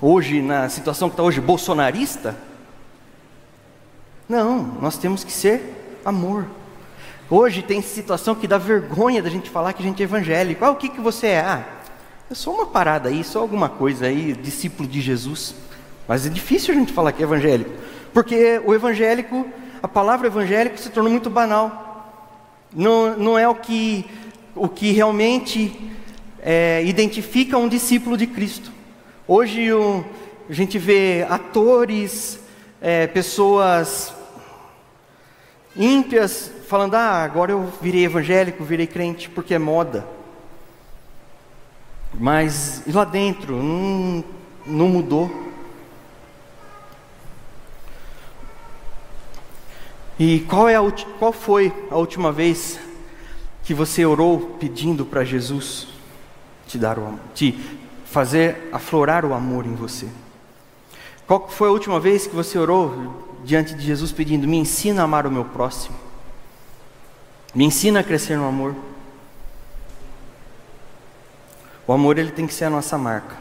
hoje, 0.00 0.40
na 0.40 0.68
situação 0.68 1.08
que 1.08 1.14
está 1.14 1.22
hoje, 1.22 1.40
bolsonarista. 1.40 2.36
Não, 4.28 4.62
nós 4.80 4.96
temos 4.96 5.24
que 5.24 5.32
ser 5.32 6.00
amor. 6.04 6.46
Hoje 7.32 7.62
tem 7.62 7.80
situação 7.80 8.34
que 8.34 8.48
dá 8.48 8.58
vergonha 8.58 9.22
da 9.22 9.30
gente 9.30 9.48
falar 9.48 9.72
que 9.72 9.80
a 9.80 9.86
gente 9.86 10.02
é 10.02 10.04
evangélico. 10.04 10.64
Ah, 10.64 10.70
o 10.72 10.74
que, 10.74 10.88
que 10.88 11.00
você 11.00 11.28
é? 11.28 11.38
Ah, 11.38 11.64
eu 12.28 12.34
sou 12.34 12.52
uma 12.52 12.66
parada 12.66 13.08
aí, 13.08 13.22
sou 13.22 13.40
alguma 13.40 13.68
coisa 13.68 14.06
aí, 14.06 14.32
discípulo 14.32 14.88
de 14.88 15.00
Jesus. 15.00 15.54
Mas 16.08 16.26
é 16.26 16.28
difícil 16.28 16.74
a 16.74 16.76
gente 16.76 16.92
falar 16.92 17.12
que 17.12 17.22
é 17.22 17.24
evangélico, 17.24 17.70
porque 18.12 18.60
o 18.64 18.74
evangélico, 18.74 19.46
a 19.80 19.86
palavra 19.86 20.26
evangélico 20.26 20.76
se 20.76 20.90
tornou 20.90 21.08
muito 21.08 21.30
banal. 21.30 22.26
Não, 22.74 23.16
não 23.16 23.38
é 23.38 23.48
o 23.48 23.54
que, 23.54 24.04
o 24.56 24.68
que 24.68 24.90
realmente 24.90 25.92
é, 26.42 26.82
identifica 26.84 27.56
um 27.56 27.68
discípulo 27.68 28.16
de 28.16 28.26
Cristo. 28.26 28.72
Hoje 29.28 29.72
o, 29.72 30.04
a 30.48 30.52
gente 30.52 30.80
vê 30.80 31.24
atores, 31.30 32.40
é, 32.82 33.06
pessoas 33.06 34.12
ímpias 35.76 36.58
falando: 36.70 36.94
ah, 36.94 37.24
agora 37.24 37.50
eu 37.50 37.70
virei 37.82 38.04
evangélico, 38.04 38.62
virei 38.62 38.86
crente 38.86 39.28
porque 39.28 39.52
é 39.52 39.58
moda. 39.58 40.06
Mas 42.14 42.86
e 42.86 42.92
lá 42.92 43.04
dentro 43.04 43.56
não, 43.56 44.24
não 44.64 44.88
mudou. 44.88 45.50
E 50.16 50.40
qual, 50.40 50.68
é 50.68 50.76
a, 50.76 50.92
qual 51.18 51.32
foi 51.32 51.72
a 51.90 51.96
última 51.96 52.30
vez 52.30 52.78
que 53.64 53.74
você 53.74 54.04
orou 54.04 54.56
pedindo 54.60 55.04
para 55.04 55.24
Jesus 55.24 55.88
te 56.68 56.78
dar 56.78 56.98
o 56.98 57.18
te 57.34 57.58
fazer 58.04 58.68
aflorar 58.70 59.24
o 59.24 59.34
amor 59.34 59.66
em 59.66 59.74
você. 59.74 60.06
Qual 61.26 61.48
foi 61.48 61.68
a 61.68 61.72
última 61.72 61.98
vez 61.98 62.26
que 62.26 62.34
você 62.34 62.58
orou 62.58 63.40
diante 63.44 63.74
de 63.74 63.82
Jesus 63.82 64.12
pedindo: 64.12 64.46
"Me 64.46 64.58
ensina 64.58 65.00
a 65.00 65.04
amar 65.04 65.26
o 65.26 65.30
meu 65.30 65.44
próximo"? 65.44 66.09
Me 67.54 67.64
ensina 67.64 68.00
a 68.00 68.04
crescer 68.04 68.36
no 68.36 68.46
amor. 68.46 68.76
O 71.86 71.92
amor 71.92 72.18
ele 72.18 72.30
tem 72.30 72.46
que 72.46 72.54
ser 72.54 72.66
a 72.66 72.70
nossa 72.70 72.96
marca. 72.96 73.36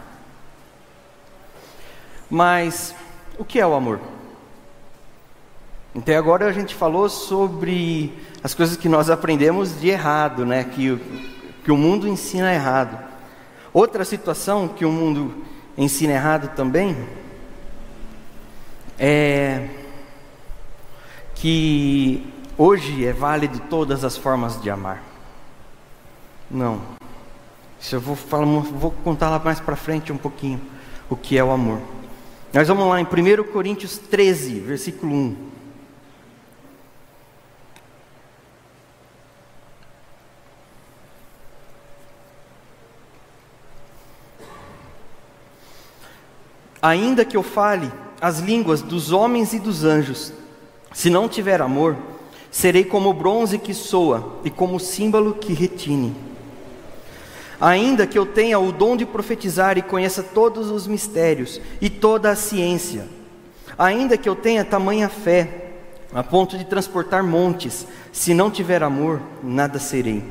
Mas 2.30 2.96
o 3.38 3.46
que 3.46 3.60
é 3.60 3.66
o 3.66 3.76
amor? 3.76 4.00
Até 5.96 6.16
agora 6.16 6.48
a 6.48 6.52
gente 6.52 6.74
falou 6.74 7.10
sobre 7.10 8.14
as 8.44 8.54
coisas 8.54 8.78
que 8.78 8.90
nós 8.90 9.10
aprendemos 9.10 9.80
de 9.80 9.90
errado, 9.90 10.46
né? 10.46 10.64
Que, 10.64 10.98
que 11.64 11.72
o 11.72 11.78
mundo 11.78 12.08
ensina 12.08 12.54
errado. 12.54 12.98
Outra 13.72 14.04
situação 14.04 14.68
que 14.68 14.86
o 14.86 14.92
mundo 14.92 15.46
ensina 15.78 16.14
errado 16.14 16.56
também 16.56 16.98
é 18.98 19.70
que 21.36 22.39
hoje 22.60 23.06
é 23.06 23.14
válido 23.14 23.58
todas 23.70 24.04
as 24.04 24.18
formas 24.18 24.62
de 24.62 24.70
amar. 24.70 25.02
Não. 26.52 26.82
Isso 27.80 27.96
eu 27.96 28.02
vou, 28.02 28.18
falar, 28.18 28.46
vou 28.46 28.92
contar 28.92 29.30
lá 29.30 29.40
mais 29.40 29.62
para 29.62 29.78
frente 29.78 30.12
um 30.12 30.18
pouquinho 30.18 30.60
o 31.10 31.16
que 31.16 31.38
é 31.38 31.44
o 31.44 31.52
amor. 31.52 31.80
Nós 32.54 32.68
vamos 32.68 32.86
lá 32.86 33.00
em 33.00 33.06
1 33.06 33.44
Coríntios 33.54 33.98
13, 33.98 34.60
versículo 34.60 35.16
1. 35.16 35.50
Ainda 46.82 47.24
que 47.24 47.38
eu 47.38 47.44
fale 47.44 47.90
as 48.20 48.40
línguas 48.40 48.82
dos 48.82 49.12
homens 49.12 49.54
e 49.54 49.60
dos 49.60 49.86
anjos, 49.86 50.34
se 50.94 51.10
não 51.10 51.30
tiver 51.30 51.62
amor, 51.62 51.96
serei 52.52 52.84
como 52.84 53.10
o 53.10 53.14
bronze 53.14 53.58
que 53.58 53.74
soa 53.74 54.40
e 54.44 54.50
como 54.50 54.76
o 54.76 54.80
símbolo 54.80 55.34
que 55.34 55.54
retine. 55.54 56.16
Ainda 57.62 58.08
que 58.08 58.18
eu 58.18 58.26
tenha 58.26 58.58
o 58.58 58.72
dom 58.72 58.96
de 58.96 59.06
profetizar 59.06 59.78
e 59.78 59.82
conheça 59.82 60.24
todos 60.24 60.70
os 60.70 60.88
mistérios 60.88 61.60
e 61.82 61.90
toda 61.90 62.30
a 62.30 62.36
ciência, 62.36 63.06
ainda 63.78 64.18
que 64.18 64.30
eu 64.30 64.36
tenha 64.36 64.64
tamanha 64.64 65.10
fé, 65.10 65.72
a 66.14 66.24
ponto 66.24 66.58
de 66.58 66.66
transportar 66.66 67.24
montes, 67.24 67.86
se 68.12 68.34
não 68.34 68.50
tiver 68.50 68.82
amor, 68.82 69.22
nada 69.44 69.78
serei. 69.78 70.24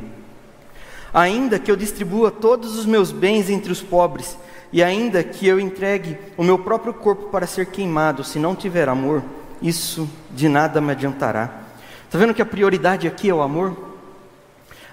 Ainda 1.12 1.58
que 1.58 1.70
eu 1.70 1.76
distribua 1.76 2.30
todos 2.30 2.76
os 2.78 2.84
meus 2.84 3.12
bens 3.12 3.48
entre 3.48 3.70
os 3.70 3.82
pobres, 3.82 4.36
e 4.72 4.82
ainda 4.82 5.22
que 5.22 5.46
eu 5.46 5.60
entregue 5.60 6.18
o 6.36 6.42
meu 6.42 6.58
próprio 6.58 6.92
corpo 6.92 7.28
para 7.28 7.46
ser 7.46 7.66
queimado, 7.66 8.24
se 8.24 8.38
não 8.38 8.54
tiver 8.54 8.88
amor, 8.88 9.22
isso 9.62 10.08
de 10.30 10.48
nada 10.48 10.80
me 10.80 10.92
adiantará. 10.92 11.67
Está 12.08 12.16
vendo 12.16 12.32
que 12.32 12.40
a 12.40 12.46
prioridade 12.46 13.06
aqui 13.06 13.28
é 13.28 13.34
o 13.34 13.42
amor? 13.42 13.76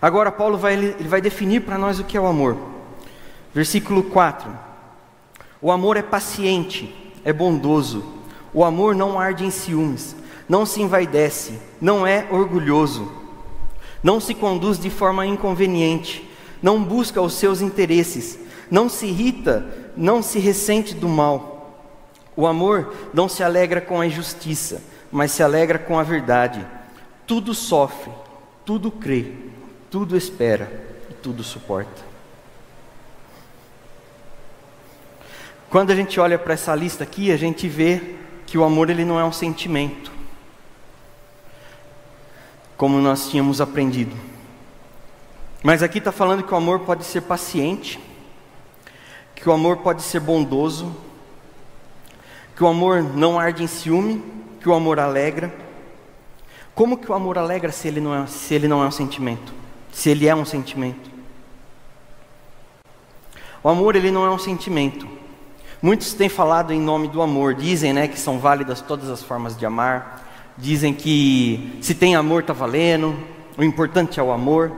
Agora, 0.02 0.30
Paulo 0.34 0.58
vai, 0.58 0.74
ele 0.74 1.08
vai 1.08 1.22
definir 1.22 1.62
para 1.62 1.78
nós 1.78 1.98
o 1.98 2.04
que 2.04 2.18
é 2.18 2.20
o 2.20 2.26
amor. 2.26 2.58
Versículo 3.54 4.04
4: 4.04 4.52
O 5.62 5.72
amor 5.72 5.96
é 5.96 6.02
paciente, 6.02 6.94
é 7.24 7.32
bondoso, 7.32 8.04
o 8.54 8.66
amor 8.66 8.94
não 8.94 9.18
arde 9.18 9.46
em 9.46 9.50
ciúmes, 9.50 10.14
não 10.48 10.66
se 10.66 10.82
envaidece, 10.82 11.58
não 11.80 12.06
é 12.06 12.28
orgulhoso, 12.30 13.10
não 14.04 14.20
se 14.20 14.34
conduz 14.34 14.78
de 14.78 14.90
forma 14.90 15.26
inconveniente, 15.26 16.30
não 16.62 16.84
busca 16.84 17.22
os 17.22 17.36
seus 17.36 17.62
interesses, 17.62 18.38
não 18.70 18.90
se 18.90 19.06
irrita, 19.06 19.66
não 19.96 20.22
se 20.22 20.38
ressente 20.38 20.94
do 20.94 21.08
mal. 21.08 21.80
O 22.36 22.46
amor 22.46 22.94
não 23.14 23.30
se 23.30 23.42
alegra 23.42 23.80
com 23.80 24.02
a 24.02 24.06
injustiça, 24.06 24.84
mas 25.10 25.32
se 25.32 25.42
alegra 25.42 25.80
com 25.80 25.98
a 25.98 26.04
verdade. 26.04 26.76
Tudo 27.28 27.54
sofre, 27.54 28.12
tudo 28.66 28.92
crê, 28.92 29.32
tudo 29.90 30.16
espera 30.16 30.72
e 31.10 31.14
tudo 31.14 31.44
suporta. 31.44 32.04
Quando 35.70 35.92
a 35.92 35.96
gente 35.96 36.20
olha 36.20 36.38
para 36.38 36.54
essa 36.54 36.74
lista 36.76 37.04
aqui, 37.04 37.32
a 37.32 37.38
gente 37.38 37.68
vê 37.68 38.16
que 38.46 38.58
o 38.58 38.64
amor 38.64 38.90
ele 38.90 39.04
não 39.04 39.20
é 39.20 39.26
um 39.26 39.32
sentimento, 39.32 40.12
como 42.78 43.00
nós 43.00 43.30
tínhamos 43.30 43.60
aprendido. 43.60 44.16
Mas 45.64 45.82
aqui 45.82 45.98
está 45.98 46.12
falando 46.12 46.44
que 46.44 46.54
o 46.54 46.58
amor 46.58 46.82
pode 46.82 47.04
ser 47.04 47.22
paciente, 47.22 48.00
que 49.36 49.50
o 49.50 49.52
amor 49.52 49.78
pode 49.78 50.04
ser 50.04 50.20
bondoso, 50.20 50.96
que 52.56 52.64
o 52.64 52.68
amor 52.68 53.04
não 53.04 53.40
arde 53.40 53.64
em 53.64 53.68
ciúme, 53.68 54.24
que 54.62 54.70
o 54.70 54.74
amor 54.74 55.00
alegra. 55.00 55.65
Como 56.76 56.98
que 56.98 57.10
o 57.10 57.16
amor 57.16 57.38
alegra 57.38 57.72
se 57.72 57.88
ele 57.88 58.02
não 58.02 58.14
é, 58.14 58.28
se 58.28 58.54
ele 58.54 58.68
não 58.68 58.84
é 58.84 58.88
um 58.88 58.92
sentimento? 58.92 59.54
Se 59.94 60.10
ele 60.10 60.28
é 60.28 60.36
um 60.36 60.44
sentimento? 60.44 61.10
O 63.64 63.70
amor 63.70 63.96
ele 63.96 64.12
não 64.12 64.26
é 64.26 64.30
um 64.30 64.38
sentimento. 64.38 65.08
Muitos 65.82 66.14
têm 66.14 66.28
falado 66.28 66.74
em 66.74 66.80
nome 66.80 67.08
do 67.08 67.22
amor, 67.22 67.54
dizem 67.54 67.94
né, 67.94 68.10
que 68.10 68.20
são 68.20 68.40
válidas 68.40 68.82
todas 68.82 69.10
as 69.10 69.24
formas 69.24 69.58
de 69.58 69.66
amar, 69.66 70.28
dizem 70.58 70.94
que 70.94 71.80
se 71.82 71.96
tem 71.96 72.14
amor 72.14 72.42
está 72.42 72.52
valendo, 72.52 73.18
o 73.58 73.64
importante 73.64 74.20
é 74.20 74.24
o 74.24 74.34
amor. 74.34 74.74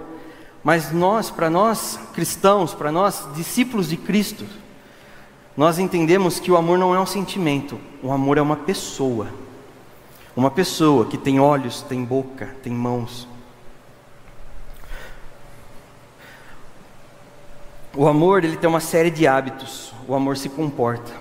Mas 0.64 0.92
nós, 0.92 1.32
para 1.32 1.50
nós 1.50 2.00
cristãos, 2.14 2.76
para 2.76 2.92
nós 2.92 3.28
discípulos 3.34 3.90
de 3.90 3.98
Cristo, 3.98 4.46
nós 5.56 5.80
entendemos 5.80 6.40
que 6.40 6.52
o 6.52 6.58
amor 6.58 6.78
não 6.78 6.94
é 6.94 7.00
um 7.00 7.06
sentimento, 7.08 7.80
o 8.04 8.12
amor 8.12 8.38
é 8.38 8.42
uma 8.42 8.56
pessoa. 8.56 9.28
Uma 10.38 10.52
pessoa 10.52 11.08
que 11.08 11.18
tem 11.18 11.40
olhos, 11.40 11.82
tem 11.82 12.06
boca, 12.06 12.56
tem 12.62 12.72
mãos. 12.72 13.28
O 17.96 18.08
amor, 18.08 18.44
ele 18.44 18.56
tem 18.56 18.70
uma 18.70 18.80
série 18.80 19.10
de 19.10 19.26
hábitos. 19.26 19.92
O 20.08 20.14
amor 20.14 20.38
se 20.38 20.48
comporta. 20.48 21.12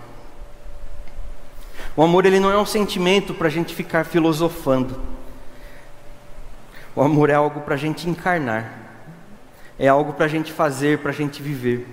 O 1.97 2.03
amor, 2.03 2.27
ele 2.27 2.39
não 2.39 2.51
é 2.51 2.59
um 2.59 2.67
sentimento 2.67 3.33
para 3.33 3.47
a 3.47 3.51
gente 3.51 3.75
ficar 3.75 4.05
filosofando. 4.05 5.01
O 6.95 7.01
amor 7.01 7.31
é 7.31 7.35
algo 7.35 7.63
para 7.63 7.75
a 7.75 7.79
gente 7.79 8.07
encarnar. 8.11 8.71
É 9.79 9.89
algo 9.89 10.13
para 10.13 10.27
a 10.27 10.29
gente 10.29 10.53
fazer, 10.53 10.99
para 10.99 11.11
a 11.11 11.15
gente 11.15 11.43
viver. 11.43 11.89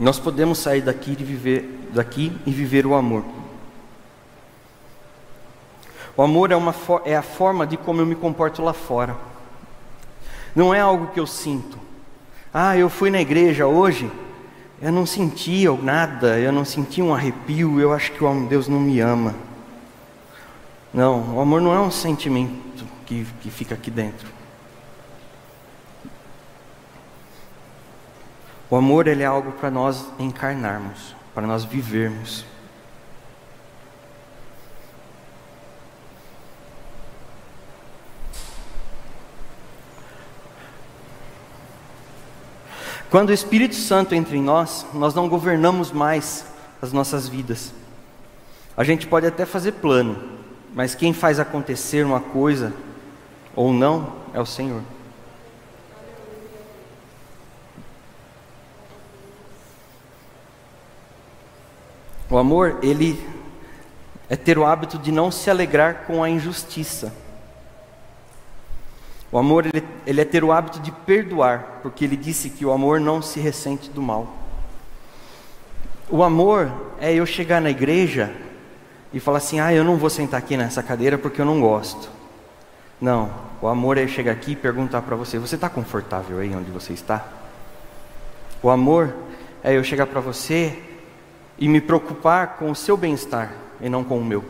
Nós 0.00 0.18
podemos 0.18 0.58
sair 0.58 0.80
daqui 0.80 1.12
e 1.12 1.22
viver 1.22 1.90
daqui 1.92 2.32
e 2.46 2.50
viver 2.50 2.86
o 2.86 2.94
amor. 2.94 3.22
O 6.16 6.22
amor 6.22 6.50
é, 6.50 6.56
uma, 6.56 6.74
é 7.04 7.14
a 7.14 7.22
forma 7.22 7.66
de 7.66 7.76
como 7.76 8.00
eu 8.00 8.06
me 8.06 8.14
comporto 8.14 8.62
lá 8.62 8.72
fora. 8.72 9.14
Não 10.56 10.74
é 10.74 10.80
algo 10.80 11.08
que 11.08 11.20
eu 11.20 11.26
sinto. 11.26 11.78
Ah, 12.52 12.76
eu 12.78 12.88
fui 12.88 13.10
na 13.10 13.20
igreja 13.20 13.66
hoje, 13.66 14.10
eu 14.80 14.90
não 14.90 15.04
senti 15.04 15.66
nada, 15.82 16.38
eu 16.38 16.50
não 16.50 16.64
senti 16.64 17.02
um 17.02 17.14
arrepio, 17.14 17.78
eu 17.78 17.92
acho 17.92 18.10
que 18.12 18.24
Deus 18.48 18.66
não 18.66 18.80
me 18.80 19.00
ama. 19.00 19.34
Não, 20.92 21.36
o 21.36 21.40
amor 21.40 21.60
não 21.60 21.74
é 21.74 21.78
um 21.78 21.90
sentimento 21.90 22.84
que, 23.04 23.26
que 23.42 23.50
fica 23.50 23.74
aqui 23.74 23.90
dentro. 23.90 24.39
O 28.70 28.76
amor 28.76 29.08
ele 29.08 29.24
é 29.24 29.26
algo 29.26 29.50
para 29.52 29.68
nós 29.68 30.06
encarnarmos, 30.16 31.16
para 31.34 31.44
nós 31.44 31.64
vivermos. 31.64 32.44
Quando 43.10 43.30
o 43.30 43.32
Espírito 43.32 43.74
Santo 43.74 44.14
entra 44.14 44.36
em 44.36 44.42
nós, 44.42 44.86
nós 44.94 45.14
não 45.14 45.28
governamos 45.28 45.90
mais 45.90 46.46
as 46.80 46.92
nossas 46.92 47.26
vidas. 47.26 47.72
A 48.76 48.84
gente 48.84 49.04
pode 49.04 49.26
até 49.26 49.44
fazer 49.44 49.72
plano, 49.72 50.16
mas 50.72 50.94
quem 50.94 51.12
faz 51.12 51.40
acontecer 51.40 52.06
uma 52.06 52.20
coisa 52.20 52.72
ou 53.56 53.72
não 53.72 54.12
é 54.32 54.40
o 54.40 54.46
Senhor. 54.46 54.82
O 62.30 62.38
amor, 62.38 62.78
ele 62.80 63.20
é 64.28 64.36
ter 64.36 64.56
o 64.56 64.64
hábito 64.64 64.96
de 64.96 65.10
não 65.10 65.32
se 65.32 65.50
alegrar 65.50 66.04
com 66.06 66.22
a 66.22 66.30
injustiça. 66.30 67.12
O 69.32 69.38
amor, 69.38 69.66
ele, 69.66 69.84
ele 70.06 70.20
é 70.20 70.24
ter 70.24 70.44
o 70.44 70.52
hábito 70.52 70.78
de 70.78 70.92
perdoar, 70.92 71.80
porque 71.82 72.04
ele 72.04 72.16
disse 72.16 72.48
que 72.48 72.64
o 72.64 72.70
amor 72.70 73.00
não 73.00 73.20
se 73.20 73.40
ressente 73.40 73.90
do 73.90 74.00
mal. 74.00 74.28
O 76.08 76.22
amor 76.22 76.70
é 77.00 77.12
eu 77.12 77.26
chegar 77.26 77.60
na 77.60 77.70
igreja 77.70 78.32
e 79.12 79.18
falar 79.18 79.38
assim: 79.38 79.58
ah, 79.58 79.72
eu 79.74 79.82
não 79.82 79.96
vou 79.96 80.10
sentar 80.10 80.38
aqui 80.38 80.56
nessa 80.56 80.82
cadeira 80.82 81.18
porque 81.18 81.40
eu 81.40 81.44
não 81.44 81.60
gosto. 81.60 82.08
Não, 83.00 83.30
o 83.60 83.66
amor 83.66 83.98
é 83.98 84.06
chegar 84.06 84.32
aqui 84.32 84.52
e 84.52 84.56
perguntar 84.56 85.02
para 85.02 85.16
você: 85.16 85.38
você 85.38 85.56
está 85.56 85.68
confortável 85.68 86.38
aí 86.38 86.54
onde 86.54 86.70
você 86.70 86.92
está? 86.92 87.24
O 88.62 88.70
amor 88.70 89.14
é 89.62 89.76
eu 89.76 89.82
chegar 89.82 90.06
para 90.06 90.20
você 90.20 90.89
e 91.60 91.68
me 91.68 91.80
preocupar 91.80 92.56
com 92.56 92.70
o 92.70 92.74
seu 92.74 92.96
bem-estar 92.96 93.52
e 93.80 93.88
não 93.90 94.02
com 94.02 94.18
o 94.18 94.24
meu. 94.24 94.42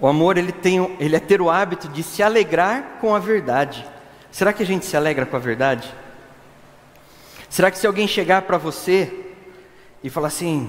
O 0.00 0.06
amor 0.06 0.36
ele 0.36 0.52
tem, 0.52 0.96
ele 0.98 1.16
é 1.16 1.20
ter 1.20 1.40
o 1.40 1.48
hábito 1.48 1.88
de 1.88 2.02
se 2.02 2.22
alegrar 2.22 2.98
com 3.00 3.14
a 3.14 3.18
verdade. 3.20 3.86
Será 4.30 4.52
que 4.52 4.62
a 4.62 4.66
gente 4.66 4.84
se 4.84 4.96
alegra 4.96 5.24
com 5.24 5.36
a 5.36 5.40
verdade? 5.40 5.92
Será 7.48 7.70
que 7.70 7.78
se 7.78 7.86
alguém 7.86 8.06
chegar 8.06 8.42
para 8.42 8.58
você 8.58 9.32
e 10.02 10.10
falar 10.10 10.28
assim: 10.28 10.68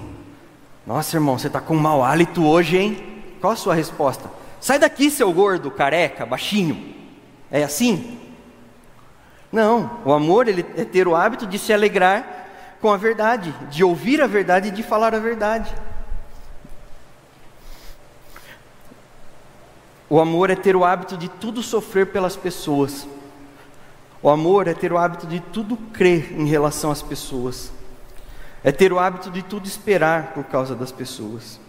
Nossa 0.86 1.18
irmão, 1.18 1.38
você 1.38 1.48
está 1.48 1.60
com 1.60 1.76
mau 1.76 2.04
hálito 2.04 2.46
hoje, 2.46 2.78
hein? 2.78 3.24
Qual 3.42 3.54
a 3.54 3.56
sua 3.56 3.76
resposta? 3.76 4.30
Sai 4.60 4.80
daqui, 4.80 5.12
seu 5.12 5.32
gordo, 5.32 5.70
careca, 5.72 6.26
baixinho. 6.26 6.96
É 7.52 7.64
assim? 7.64 8.20
Não, 9.52 10.00
o 10.06 10.14
amor 10.14 10.48
ele 10.48 10.66
é 10.76 10.86
ter 10.86 11.08
o 11.08 11.16
hábito 11.16 11.48
de 11.48 11.58
se 11.58 11.74
alegrar 11.74 12.49
com 12.82 12.92
a 12.92 12.98
verdade, 12.98 13.54
de 13.70 13.84
ouvir 13.84 14.22
a 14.22 14.28
verdade 14.28 14.70
e 14.70 14.72
de 14.72 14.82
falar 14.84 15.14
a 15.14 15.20
verdade. 15.20 15.74
O 20.10 20.20
amor 20.20 20.50
é 20.50 20.56
ter 20.56 20.76
o 20.76 20.84
hábito 20.84 21.18
de 21.18 21.30
tudo 21.30 21.62
sofrer 21.62 22.08
pelas 22.08 22.36
pessoas. 22.36 23.08
O 24.24 24.30
amor 24.30 24.68
é 24.68 24.74
ter 24.74 24.92
o 24.92 24.98
hábito 24.98 25.28
de 25.28 25.40
tudo 25.40 25.78
crer 25.94 26.34
em 26.34 26.46
relação 26.46 26.90
às 26.90 27.02
pessoas. 27.02 27.72
É 28.64 28.72
ter 28.72 28.92
o 28.92 29.00
hábito 29.00 29.30
de 29.30 29.44
tudo 29.44 29.68
esperar 29.68 30.34
por 30.34 30.46
causa 30.46 30.76
das 30.76 30.92
pessoas. 30.92 31.60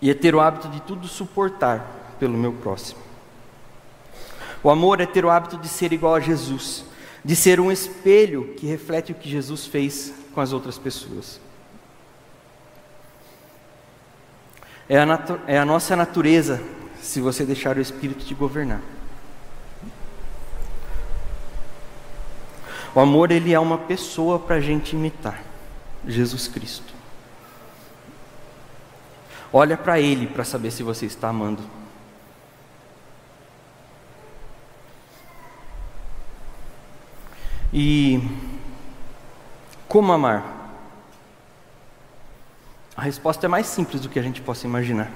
E 0.00 0.10
é 0.10 0.14
ter 0.14 0.34
o 0.34 0.40
hábito 0.40 0.68
de 0.68 0.80
tudo 0.80 1.08
suportar 1.08 1.84
pelo 2.18 2.38
meu 2.38 2.52
próximo. 2.52 3.00
O 4.62 4.70
amor 4.70 5.00
é 5.00 5.06
ter 5.06 5.24
o 5.24 5.30
hábito 5.30 5.58
de 5.58 5.68
ser 5.68 5.92
igual 5.92 6.14
a 6.14 6.20
Jesus 6.20 6.84
de 7.24 7.36
ser 7.36 7.60
um 7.60 7.70
espelho 7.70 8.54
que 8.56 8.66
reflete 8.66 9.12
o 9.12 9.14
que 9.14 9.28
Jesus 9.28 9.66
fez 9.66 10.12
com 10.34 10.40
as 10.40 10.52
outras 10.52 10.78
pessoas. 10.78 11.40
É 14.88 14.98
a, 14.98 15.04
é 15.46 15.58
a 15.58 15.64
nossa 15.64 15.94
natureza 15.94 16.60
se 17.00 17.20
você 17.20 17.44
deixar 17.44 17.76
o 17.76 17.80
Espírito 17.80 18.24
te 18.24 18.34
governar. 18.34 18.80
O 22.94 23.00
amor, 23.00 23.30
ele 23.30 23.52
é 23.52 23.60
uma 23.60 23.78
pessoa 23.78 24.38
para 24.38 24.56
a 24.56 24.60
gente 24.60 24.96
imitar, 24.96 25.40
Jesus 26.06 26.48
Cristo. 26.48 26.92
Olha 29.52 29.76
para 29.76 30.00
Ele 30.00 30.26
para 30.26 30.44
saber 30.44 30.70
se 30.70 30.82
você 30.82 31.06
está 31.06 31.28
amando. 31.28 31.62
E 37.72 38.20
como 39.88 40.12
amar? 40.12 40.58
A 42.96 43.02
resposta 43.02 43.46
é 43.46 43.48
mais 43.48 43.66
simples 43.66 44.02
do 44.02 44.08
que 44.08 44.18
a 44.18 44.22
gente 44.22 44.40
possa 44.40 44.66
imaginar. 44.66 45.10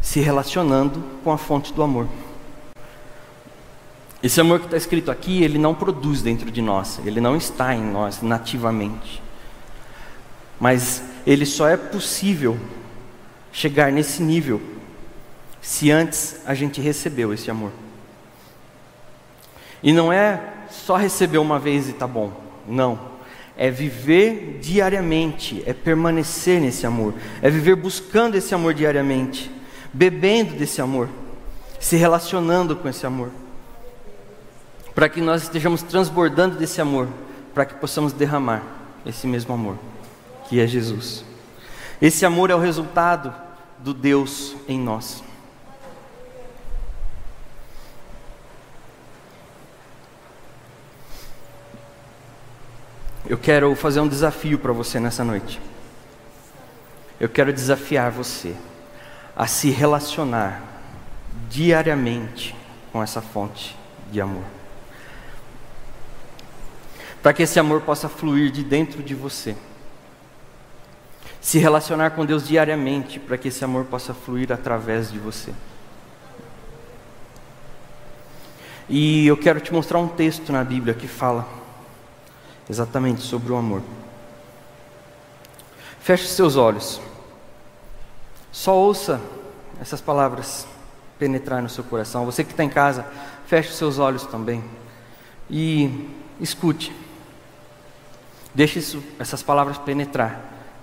Se 0.00 0.20
relacionando 0.20 1.02
com 1.22 1.32
a 1.32 1.38
fonte 1.38 1.72
do 1.72 1.82
amor. 1.82 2.08
Esse 4.22 4.40
amor 4.40 4.58
que 4.58 4.66
está 4.66 4.76
escrito 4.76 5.10
aqui, 5.10 5.42
ele 5.44 5.58
não 5.58 5.74
produz 5.74 6.22
dentro 6.22 6.50
de 6.50 6.60
nós, 6.60 7.00
ele 7.04 7.20
não 7.20 7.36
está 7.36 7.72
em 7.74 7.82
nós 7.82 8.20
nativamente. 8.20 9.22
Mas 10.58 11.02
ele 11.24 11.46
só 11.46 11.68
é 11.68 11.76
possível 11.76 12.58
chegar 13.52 13.92
nesse 13.92 14.22
nível 14.22 14.60
se 15.60 15.90
antes 15.90 16.40
a 16.44 16.54
gente 16.54 16.80
recebeu 16.80 17.32
esse 17.32 17.50
amor. 17.50 17.72
E 19.82 19.92
não 19.92 20.12
é 20.12 20.40
só 20.70 20.96
receber 20.96 21.38
uma 21.38 21.58
vez 21.58 21.88
e 21.88 21.92
tá 21.92 22.06
bom. 22.06 22.32
Não. 22.66 22.98
É 23.56 23.70
viver 23.70 24.58
diariamente, 24.62 25.62
é 25.66 25.72
permanecer 25.72 26.60
nesse 26.60 26.86
amor, 26.86 27.14
é 27.42 27.50
viver 27.50 27.74
buscando 27.74 28.36
esse 28.36 28.54
amor 28.54 28.72
diariamente, 28.72 29.50
bebendo 29.92 30.54
desse 30.54 30.80
amor, 30.80 31.08
se 31.80 31.96
relacionando 31.96 32.76
com 32.76 32.88
esse 32.88 33.04
amor 33.04 33.30
para 34.98 35.08
que 35.08 35.20
nós 35.20 35.44
estejamos 35.44 35.80
transbordando 35.80 36.56
desse 36.56 36.80
amor, 36.80 37.06
para 37.54 37.64
que 37.64 37.74
possamos 37.74 38.12
derramar 38.12 38.64
esse 39.06 39.28
mesmo 39.28 39.54
amor, 39.54 39.78
que 40.48 40.58
é 40.58 40.66
Jesus. 40.66 41.24
Esse 42.02 42.26
amor 42.26 42.50
é 42.50 42.54
o 42.56 42.58
resultado 42.58 43.32
do 43.78 43.94
Deus 43.94 44.56
em 44.66 44.76
nós. 44.76 45.22
Eu 53.28 53.38
quero 53.38 53.74
fazer 53.76 54.00
um 54.00 54.08
desafio 54.08 54.58
para 54.58 54.72
você 54.72 54.98
nessa 54.98 55.22
noite. 55.22 55.60
Eu 57.20 57.28
quero 57.28 57.52
desafiar 57.52 58.10
você 58.10 58.56
a 59.36 59.46
se 59.46 59.70
relacionar 59.70 60.62
diariamente 61.48 62.56
com 62.90 63.02
essa 63.02 63.20
fonte 63.20 63.76
de 64.10 64.20
amor 64.20 64.44
para 67.22 67.32
que 67.32 67.42
esse 67.42 67.58
amor 67.58 67.82
possa 67.82 68.08
fluir 68.08 68.50
de 68.50 68.62
dentro 68.62 69.02
de 69.02 69.14
você. 69.14 69.56
Se 71.40 71.58
relacionar 71.58 72.10
com 72.10 72.24
Deus 72.24 72.46
diariamente, 72.46 73.18
para 73.18 73.36
que 73.36 73.48
esse 73.48 73.64
amor 73.64 73.84
possa 73.84 74.14
fluir 74.14 74.52
através 74.52 75.10
de 75.10 75.18
você. 75.18 75.52
E 78.88 79.26
eu 79.26 79.36
quero 79.36 79.60
te 79.60 79.72
mostrar 79.72 79.98
um 79.98 80.08
texto 80.08 80.50
na 80.50 80.64
Bíblia 80.64 80.94
que 80.94 81.06
fala 81.06 81.46
exatamente 82.68 83.22
sobre 83.22 83.52
o 83.52 83.56
amor. 83.56 83.82
Feche 86.00 86.26
seus 86.26 86.56
olhos. 86.56 87.00
Só 88.50 88.74
ouça 88.74 89.20
essas 89.80 90.00
palavras 90.00 90.66
penetrar 91.18 91.62
no 91.62 91.68
seu 91.68 91.84
coração. 91.84 92.24
Você 92.24 92.44
que 92.44 92.50
está 92.50 92.64
em 92.64 92.68
casa, 92.68 93.06
feche 93.46 93.72
seus 93.72 93.98
olhos 93.98 94.24
também. 94.24 94.64
E 95.50 96.08
escute. 96.40 96.94
Deixe 98.54 98.78
isso, 98.78 99.02
essas 99.18 99.42
palavras 99.42 99.78
penetrar 99.78 100.40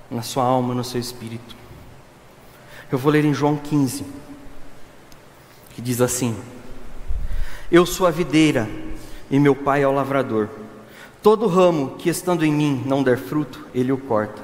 na 0.10 0.22
sua 0.22 0.44
alma, 0.44 0.74
no 0.74 0.84
seu 0.84 1.00
espírito. 1.00 1.56
Eu 2.92 2.98
vou 2.98 3.12
ler 3.12 3.26
em 3.26 3.34
João 3.34 3.58
15, 3.58 4.06
que 5.72 5.82
diz 5.82 6.02
assim: 6.02 6.38
Eu 7.72 7.86
sou 7.86 8.06
a 8.06 8.12
videira 8.12 8.70
e 9.30 9.40
meu 9.40 9.56
pai 9.56 9.82
é 9.82 9.88
o 9.88 9.92
lavrador. 9.92 10.50
Todo 11.26 11.48
ramo 11.48 11.96
que 11.98 12.08
estando 12.08 12.46
em 12.46 12.54
mim 12.54 12.84
não 12.86 13.02
der 13.02 13.18
fruto, 13.18 13.66
ele 13.74 13.92
o 13.92 13.98
corta. 13.98 14.44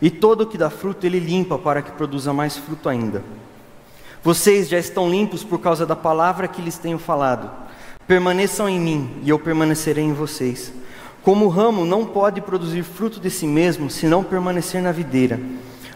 E 0.00 0.08
todo 0.08 0.46
que 0.46 0.56
dá 0.56 0.70
fruto, 0.70 1.04
ele 1.04 1.18
limpa 1.18 1.58
para 1.58 1.82
que 1.82 1.92
produza 1.92 2.32
mais 2.32 2.56
fruto 2.56 2.88
ainda. 2.88 3.22
Vocês 4.22 4.70
já 4.70 4.78
estão 4.78 5.10
limpos 5.10 5.44
por 5.44 5.58
causa 5.58 5.84
da 5.84 5.94
palavra 5.94 6.48
que 6.48 6.62
lhes 6.62 6.78
tenho 6.78 6.98
falado. 6.98 7.50
Permaneçam 8.06 8.66
em 8.70 8.80
mim 8.80 9.10
e 9.22 9.28
eu 9.28 9.38
permanecerei 9.38 10.02
em 10.02 10.14
vocês. 10.14 10.72
Como 11.22 11.44
o 11.44 11.50
ramo 11.50 11.84
não 11.84 12.06
pode 12.06 12.40
produzir 12.40 12.84
fruto 12.84 13.20
de 13.20 13.28
si 13.28 13.46
mesmo 13.46 13.90
se 13.90 14.06
não 14.06 14.24
permanecer 14.24 14.80
na 14.80 14.92
videira, 14.92 15.38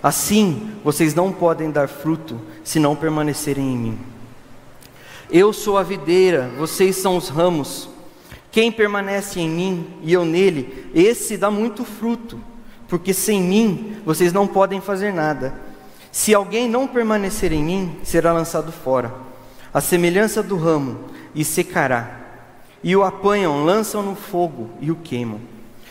assim 0.02 0.72
vocês 0.84 1.14
não 1.14 1.32
podem 1.32 1.70
dar 1.70 1.88
fruto 1.88 2.38
se 2.62 2.78
não 2.78 2.94
permanecerem 2.94 3.64
em 3.64 3.78
mim. 3.78 3.98
Eu 5.30 5.54
sou 5.54 5.78
a 5.78 5.82
videira, 5.82 6.50
vocês 6.58 6.96
são 6.96 7.16
os 7.16 7.30
ramos. 7.30 7.96
Quem 8.50 8.72
permanece 8.72 9.40
em 9.40 9.48
mim 9.48 9.87
e 10.02 10.12
eu 10.12 10.24
nele, 10.24 10.90
esse 10.94 11.37
dá 11.37 11.50
muito 11.50 11.84
fruto, 11.84 12.40
porque 12.88 13.12
sem 13.12 13.42
mim 13.42 13.96
vocês 14.04 14.32
não 14.32 14.46
podem 14.46 14.80
fazer 14.80 15.12
nada. 15.12 15.54
Se 16.11 16.34
alguém 16.34 16.68
não 16.68 16.87
permanecer 16.87 17.52
em 17.52 17.62
mim, 17.62 17.98
será 18.02 18.32
lançado 18.32 18.72
fora, 18.72 19.14
a 19.72 19.80
semelhança 19.80 20.42
do 20.42 20.56
ramo, 20.56 20.98
e 21.34 21.44
secará 21.44 22.18
e 22.82 22.94
o 22.94 23.02
apanham, 23.02 23.64
lançam 23.64 24.02
no 24.02 24.14
fogo 24.14 24.70
e 24.80 24.90
o 24.90 24.96
queimam. 24.96 25.40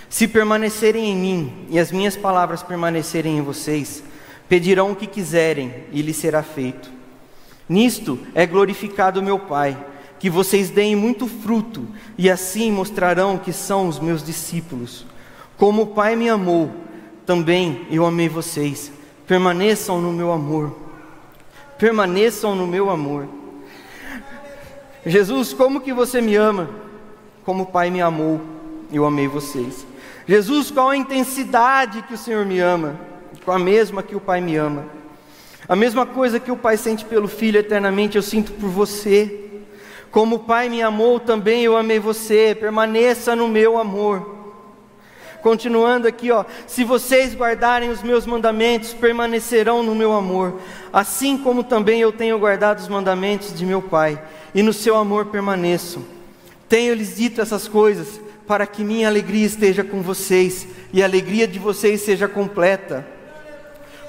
Se 0.10 0.28
permanecerem 0.28 1.12
em 1.12 1.16
mim 1.16 1.54
e 1.70 1.78
as 1.78 1.92
minhas 1.92 2.16
palavras 2.16 2.64
permanecerem 2.64 3.38
em 3.38 3.42
vocês, 3.42 4.04
pedirão 4.48 4.92
o 4.92 4.96
que 4.96 5.06
quiserem 5.06 5.74
e 5.92 6.02
lhes 6.02 6.16
será 6.16 6.42
feito. 6.42 6.90
Nisto 7.68 8.18
é 8.34 8.46
glorificado 8.46 9.22
meu 9.22 9.38
Pai, 9.38 9.78
que 10.20 10.30
vocês 10.30 10.70
deem 10.70 10.96
muito 10.96 11.28
fruto 11.28 11.86
e 12.18 12.30
assim 12.30 12.72
mostrarão 12.72 13.38
que 13.38 13.54
são 13.54 13.88
os 13.88 14.00
meus 14.00 14.24
discípulos. 14.24 15.06
Como 15.58 15.84
o 15.84 15.88
Pai 15.88 16.16
me 16.16 16.30
amou, 16.30 16.72
também 17.26 17.86
eu 17.90 18.06
amei 18.06 18.30
vocês. 18.30 18.92
Permaneçam 19.28 20.02
no 20.02 20.12
meu 20.12 20.32
amor. 20.32 20.76
Permaneçam 21.78 22.56
no 22.56 22.66
meu 22.66 22.90
amor. 22.90 23.28
Jesus, 25.06 25.54
como 25.54 25.82
que 25.82 25.94
você 25.94 26.20
me 26.20 26.36
ama? 26.36 26.70
Como 27.46 27.64
o 27.64 27.68
Pai 27.68 27.90
me 27.90 28.02
amou, 28.02 28.42
eu 28.92 29.06
amei 29.06 29.28
vocês. 29.28 29.86
Jesus, 30.28 30.70
qual 30.72 30.90
a 30.90 30.98
intensidade 30.98 32.02
que 32.04 32.14
o 32.14 32.18
Senhor 32.18 32.46
me 32.46 32.60
ama? 32.60 33.00
Com 33.46 33.52
a 33.52 33.60
mesma 33.60 34.04
que 34.04 34.16
o 34.16 34.20
Pai 34.20 34.42
me 34.42 34.56
ama. 34.56 34.86
A 35.70 35.76
mesma 35.76 36.06
coisa 36.06 36.40
que 36.40 36.52
o 36.52 36.58
Pai 36.58 36.78
sente 36.78 37.06
pelo 37.06 37.28
Filho 37.28 37.60
eternamente, 37.60 38.18
eu 38.18 38.22
sinto 38.22 38.52
por 38.54 38.70
você. 38.70 39.47
Como 40.12 40.38
o 40.38 40.40
Pai 40.40 40.70
me 40.70 40.82
amou, 40.82 41.20
também 41.20 41.64
eu 41.64 41.76
amei 41.76 42.00
você. 42.00 42.56
Permaneça 42.60 43.36
no 43.36 43.48
meu 43.48 43.78
amor. 43.78 44.36
Continuando 45.42 46.08
aqui, 46.08 46.32
ó, 46.32 46.44
se 46.66 46.84
vocês 46.84 47.36
guardarem 47.36 47.90
os 47.90 48.02
meus 48.02 48.26
mandamentos, 48.26 48.94
permanecerão 48.94 49.84
no 49.84 49.96
meu 49.96 50.12
amor, 50.12 50.60
assim 50.92 51.38
como 51.38 51.64
também 51.64 52.02
eu 52.02 52.12
tenho 52.12 52.40
guardado 52.40 52.80
os 52.80 52.88
mandamentos 52.88 53.54
de 53.54 53.66
meu 53.66 53.82
Pai 53.82 54.22
e 54.54 54.62
no 54.62 54.74
seu 54.74 54.96
amor 54.98 55.28
permaneço. 55.28 56.04
Tenho-lhes 56.68 57.16
dito 57.16 57.40
essas 57.40 57.68
coisas 57.68 58.20
para 58.48 58.66
que 58.66 58.84
minha 58.84 59.08
alegria 59.08 59.46
esteja 59.46 59.84
com 59.84 60.02
vocês 60.02 60.68
e 60.92 61.02
a 61.02 61.06
alegria 61.06 61.48
de 61.48 61.60
vocês 61.60 62.02
seja 62.02 62.28
completa. 62.28 63.06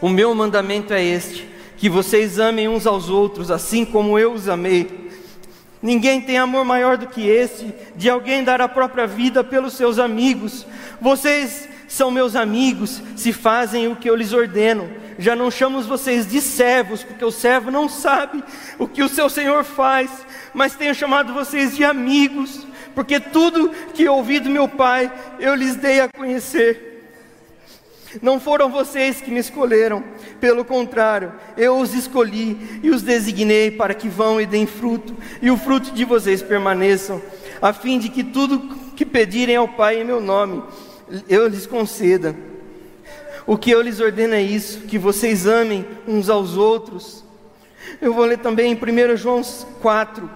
O 0.01 0.09
meu 0.09 0.35
mandamento 0.35 0.93
é 0.93 1.05
este: 1.05 1.49
que 1.77 1.89
vocês 1.89 2.39
amem 2.39 2.69
uns 2.69 2.87
aos 2.87 3.09
outros, 3.09 3.51
assim 3.51 3.85
como 3.85 4.19
eu 4.19 4.33
os 4.33 4.49
amei. 4.49 5.08
Ninguém 5.83 6.21
tem 6.21 6.39
amor 6.39 6.65
maior 6.65 6.97
do 6.97 7.07
que 7.07 7.29
esse, 7.29 7.75
de 7.95 8.11
alguém 8.11 8.43
dar 8.43 8.61
a 8.61 8.69
própria 8.69 9.07
vida 9.07 9.45
pelos 9.45 9.75
seus 9.75 9.99
amigos. 9.99 10.67
Vocês 11.01 11.69
são 11.87 12.11
meus 12.11 12.37
amigos 12.37 13.01
se 13.17 13.33
fazem 13.33 13.89
o 13.89 13.97
que 13.97 14.11
eu 14.11 14.17
lhes 14.17 14.33
ordeno. 14.33 14.91
Já 15.19 15.35
não 15.35 15.51
chamo 15.51 15.81
vocês 15.83 16.27
de 16.29 16.41
servos, 16.41 17.03
porque 17.03 17.25
o 17.25 17.31
servo 17.31 17.71
não 17.71 17.89
sabe 17.89 18.43
o 18.79 18.87
que 18.87 19.03
o 19.03 19.09
seu 19.09 19.29
senhor 19.29 19.65
faz 19.65 20.11
mas 20.55 20.75
tenho 20.75 20.95
chamado 20.95 21.33
vocês 21.33 21.77
de 21.77 21.85
amigos, 21.85 22.67
porque 22.95 23.21
tudo 23.21 23.71
que 23.95 24.09
ouvi 24.09 24.41
do 24.41 24.51
meu 24.51 24.69
Pai 24.69 25.13
eu 25.39 25.55
lhes 25.55 25.77
dei 25.77 26.01
a 26.01 26.09
conhecer. 26.09 26.98
Não 28.23 28.41
foram 28.41 28.71
vocês 28.71 29.21
que 29.21 29.31
me 29.31 29.39
escolheram, 29.39 30.03
pelo 30.41 30.65
contrário, 30.65 31.33
eu 31.57 31.79
os 31.79 31.95
escolhi 31.95 32.81
e 32.83 32.91
os 32.91 33.03
designei 33.03 33.71
para 33.71 33.95
que 33.95 34.09
vão 34.09 34.41
e 34.41 34.47
deem 34.47 34.67
fruto, 34.67 35.15
e 35.43 35.51
o 35.51 35.57
fruto 35.57 35.91
de 35.93 36.05
vocês 36.05 36.43
permaneçam, 36.43 37.21
a 37.61 37.73
fim 37.73 37.99
de 37.99 38.09
que 38.09 38.25
tudo 38.25 38.77
que 38.97 39.05
pedirem 39.05 39.57
ao 39.57 39.69
Pai 39.69 40.01
em 40.01 40.05
meu 40.05 40.21
nome, 40.21 40.63
eu 41.29 41.47
lhes 41.49 41.67
conceda. 41.67 42.35
O 43.47 43.57
que 43.57 43.71
eu 43.71 43.81
lhes 43.81 44.01
ordeno 44.01 44.35
é 44.35 44.43
isso: 44.43 44.81
que 44.81 44.99
vocês 44.99 45.47
amem 45.47 45.87
uns 46.07 46.29
aos 46.29 46.57
outros. 46.57 47.25
Eu 48.01 48.13
vou 48.13 48.25
ler 48.25 48.39
também 48.39 48.73
em 48.73 48.75
1 48.75 49.17
João 49.17 49.43
4, 49.81 50.29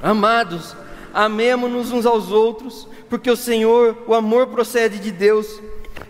Amados, 0.00 0.76
amemo-nos 1.12 1.90
uns 1.90 2.06
aos 2.06 2.30
outros, 2.30 2.88
porque 3.08 3.28
o 3.28 3.36
Senhor, 3.36 3.96
o 4.06 4.14
amor 4.14 4.46
procede 4.46 4.98
de 5.00 5.10
Deus, 5.10 5.60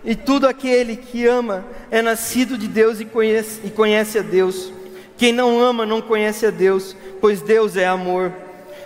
e 0.05 0.15
tudo 0.15 0.47
aquele 0.47 0.97
que 0.97 1.27
ama 1.27 1.65
é 1.91 2.01
nascido 2.01 2.57
de 2.57 2.69
Deus 2.69 3.01
e 3.01 3.05
conhece, 3.05 3.61
e 3.65 3.71
conhece 3.71 4.19
a 4.19 4.23
Deus. 4.23 4.73
Quem 5.17 5.33
não 5.33 5.61
ama 5.61 5.85
não 5.85 6.01
conhece 6.01 6.47
a 6.47 6.51
Deus, 6.51 6.97
pois 7.21 7.43
Deus 7.43 7.77
é 7.77 7.87
amor. 7.87 8.33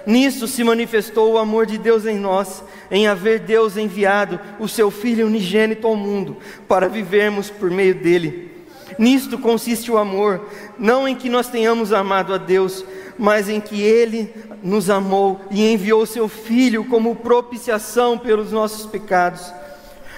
Nisso 0.06 0.48
se 0.48 0.64
manifestou 0.64 1.32
o 1.32 1.38
amor 1.38 1.66
de 1.66 1.78
Deus 1.78 2.06
em 2.06 2.18
nós, 2.18 2.64
em 2.90 3.06
haver 3.06 3.40
Deus 3.40 3.76
enviado 3.76 4.40
o 4.58 4.66
seu 4.66 4.90
Filho 4.90 5.26
unigênito 5.26 5.86
ao 5.86 5.94
mundo, 5.94 6.36
para 6.66 6.88
vivermos 6.88 7.50
por 7.50 7.70
meio 7.70 7.94
dele. 7.94 8.50
Nisto 8.98 9.38
consiste 9.38 9.90
o 9.90 9.98
amor, 9.98 10.48
não 10.78 11.06
em 11.06 11.14
que 11.14 11.28
nós 11.28 11.48
tenhamos 11.48 11.92
amado 11.92 12.34
a 12.34 12.38
Deus, 12.38 12.84
mas 13.18 13.48
em 13.48 13.60
que 13.60 13.80
Ele 13.80 14.32
nos 14.62 14.90
amou 14.90 15.40
e 15.50 15.72
enviou 15.72 16.04
Seu 16.04 16.28
Filho 16.28 16.84
como 16.84 17.16
propiciação 17.16 18.18
pelos 18.18 18.50
nossos 18.52 18.86
pecados. 18.86 19.52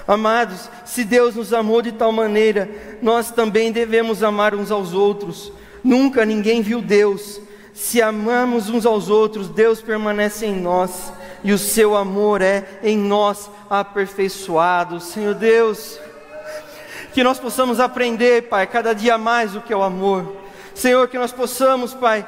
Amados, 0.07 0.69
se 0.85 1.03
Deus 1.03 1.35
nos 1.35 1.53
amou 1.53 1.81
de 1.81 1.93
tal 1.93 2.13
maneira, 2.13 2.69
nós 3.01 3.31
também 3.31 3.73
devemos 3.73 4.23
amar 4.23 4.55
uns 4.55 4.71
aos 4.71 4.93
outros. 4.93 5.51
Nunca 5.83 6.27
ninguém 6.27 6.61
viu 6.61 6.83
Deus. 6.83 7.41
Se 7.73 8.03
amamos 8.03 8.69
uns 8.69 8.85
aos 8.85 9.09
outros, 9.09 9.49
Deus 9.49 9.81
permanece 9.81 10.47
em 10.47 10.55
nós 10.55 11.13
e 11.43 11.53
o 11.53 11.59
seu 11.59 11.97
amor 11.97 12.41
é 12.41 12.67
em 12.83 12.97
nós 12.97 13.51
aperfeiçoado. 13.69 15.01
Senhor 15.01 15.35
Deus, 15.35 15.99
que 17.13 17.25
nós 17.25 17.39
possamos 17.39 17.81
aprender, 17.81 18.49
Pai, 18.49 18.67
cada 18.67 18.95
dia 18.95 19.19
mais 19.19 19.57
o 19.57 19.61
que 19.61 19.73
é 19.73 19.77
o 19.77 19.83
amor. 19.83 20.37
Senhor, 20.75 21.09
que 21.09 21.19
nós 21.19 21.33
possamos, 21.33 21.95
Pai, 21.95 22.27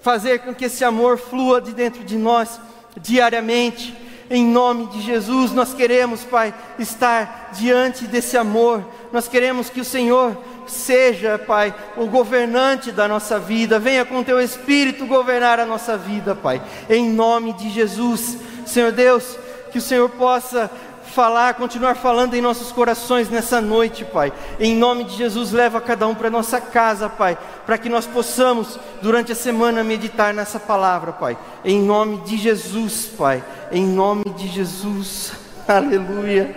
fazer 0.00 0.40
com 0.40 0.54
que 0.54 0.66
esse 0.66 0.84
amor 0.84 1.18
flua 1.18 1.60
de 1.60 1.72
dentro 1.72 2.04
de 2.04 2.16
nós 2.16 2.60
diariamente 3.00 3.96
em 4.30 4.44
nome 4.44 4.86
de 4.86 5.00
Jesus, 5.00 5.52
nós 5.52 5.72
queremos, 5.72 6.22
Pai, 6.24 6.52
estar 6.78 7.50
diante 7.52 8.06
desse 8.06 8.36
amor. 8.36 8.84
Nós 9.10 9.26
queremos 9.26 9.70
que 9.70 9.80
o 9.80 9.84
Senhor 9.84 10.36
seja, 10.66 11.38
Pai, 11.38 11.74
o 11.96 12.06
governante 12.06 12.92
da 12.92 13.08
nossa 13.08 13.38
vida. 13.38 13.78
Venha 13.78 14.04
com 14.04 14.22
teu 14.22 14.40
espírito 14.40 15.06
governar 15.06 15.58
a 15.58 15.66
nossa 15.66 15.96
vida, 15.96 16.34
Pai. 16.34 16.60
Em 16.90 17.08
nome 17.08 17.54
de 17.54 17.70
Jesus, 17.70 18.36
Senhor 18.66 18.92
Deus, 18.92 19.38
que 19.72 19.78
o 19.78 19.82
Senhor 19.82 20.08
possa 20.10 20.70
falar, 21.18 21.54
continuar 21.54 21.96
falando 21.96 22.34
em 22.34 22.40
nossos 22.40 22.70
corações 22.70 23.28
nessa 23.28 23.60
noite, 23.60 24.04
Pai. 24.04 24.32
Em 24.60 24.76
nome 24.76 25.02
de 25.02 25.16
Jesus, 25.16 25.50
leva 25.50 25.80
cada 25.80 26.06
um 26.06 26.14
para 26.14 26.30
nossa 26.30 26.60
casa, 26.60 27.08
Pai, 27.08 27.36
para 27.66 27.76
que 27.76 27.88
nós 27.88 28.06
possamos 28.06 28.78
durante 29.02 29.32
a 29.32 29.34
semana 29.34 29.82
meditar 29.82 30.32
nessa 30.32 30.60
palavra, 30.60 31.12
Pai. 31.12 31.36
Em 31.64 31.82
nome 31.82 32.18
de 32.18 32.36
Jesus, 32.36 33.06
Pai. 33.18 33.42
Em 33.72 33.84
nome 33.84 34.26
de 34.26 34.46
Jesus. 34.46 35.32
Aleluia. 35.66 36.54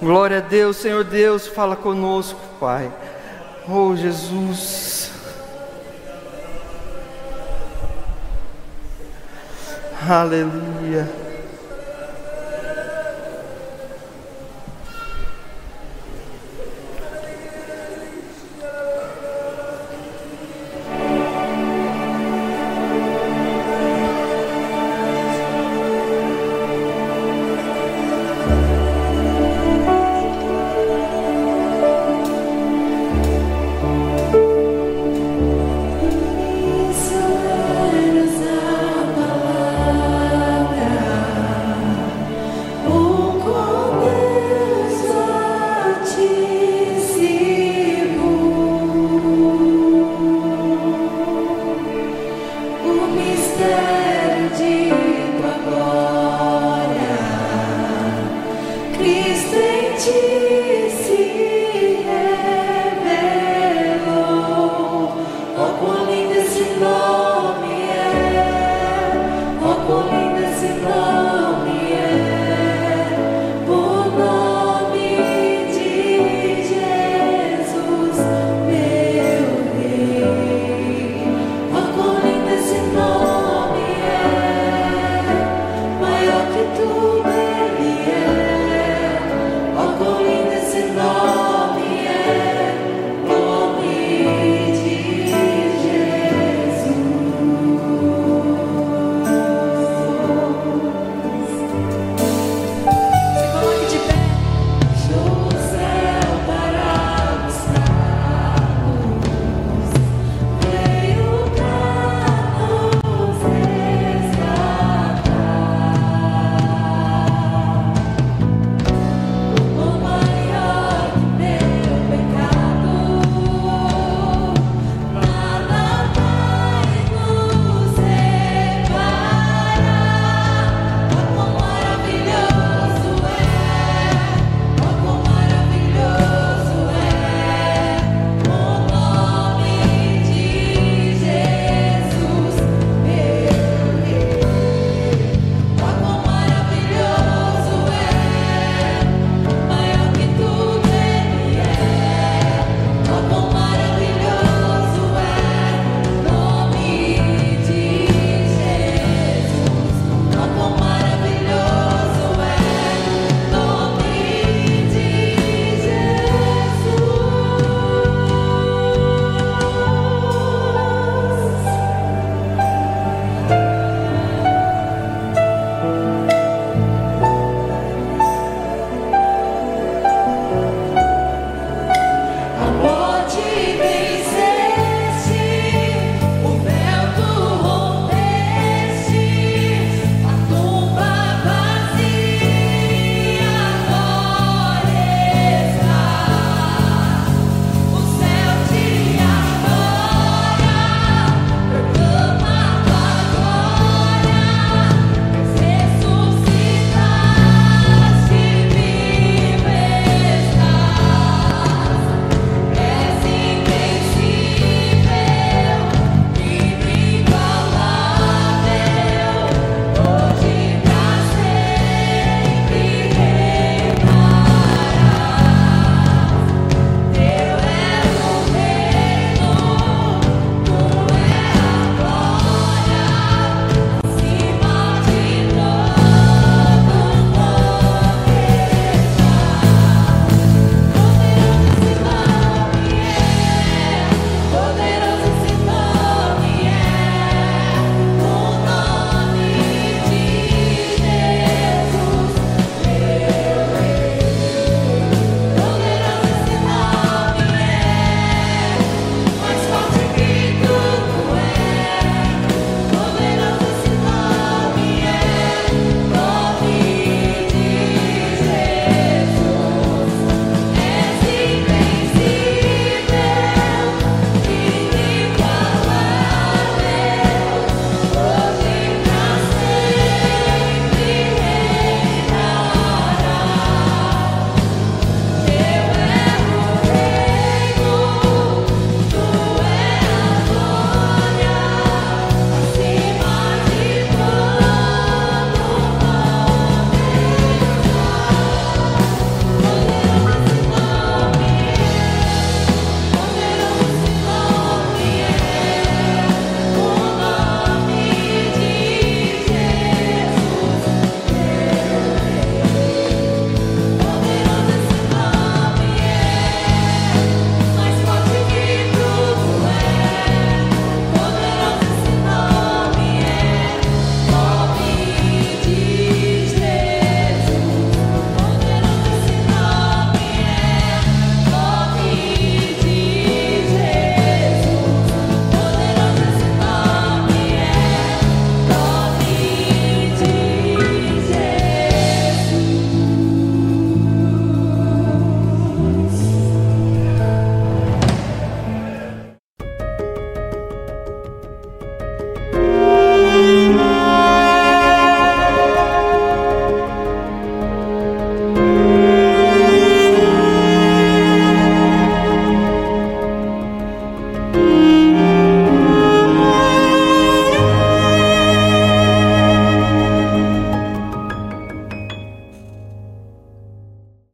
Glória 0.00 0.38
a 0.38 0.40
Deus, 0.40 0.76
Senhor 0.78 1.04
Deus, 1.04 1.46
fala 1.46 1.76
conosco, 1.76 2.40
Pai. 2.58 2.92
Oh, 3.68 3.94
Jesus. 3.94 5.15
Aleluia. 10.00 11.25
Mexico. 70.66 71.35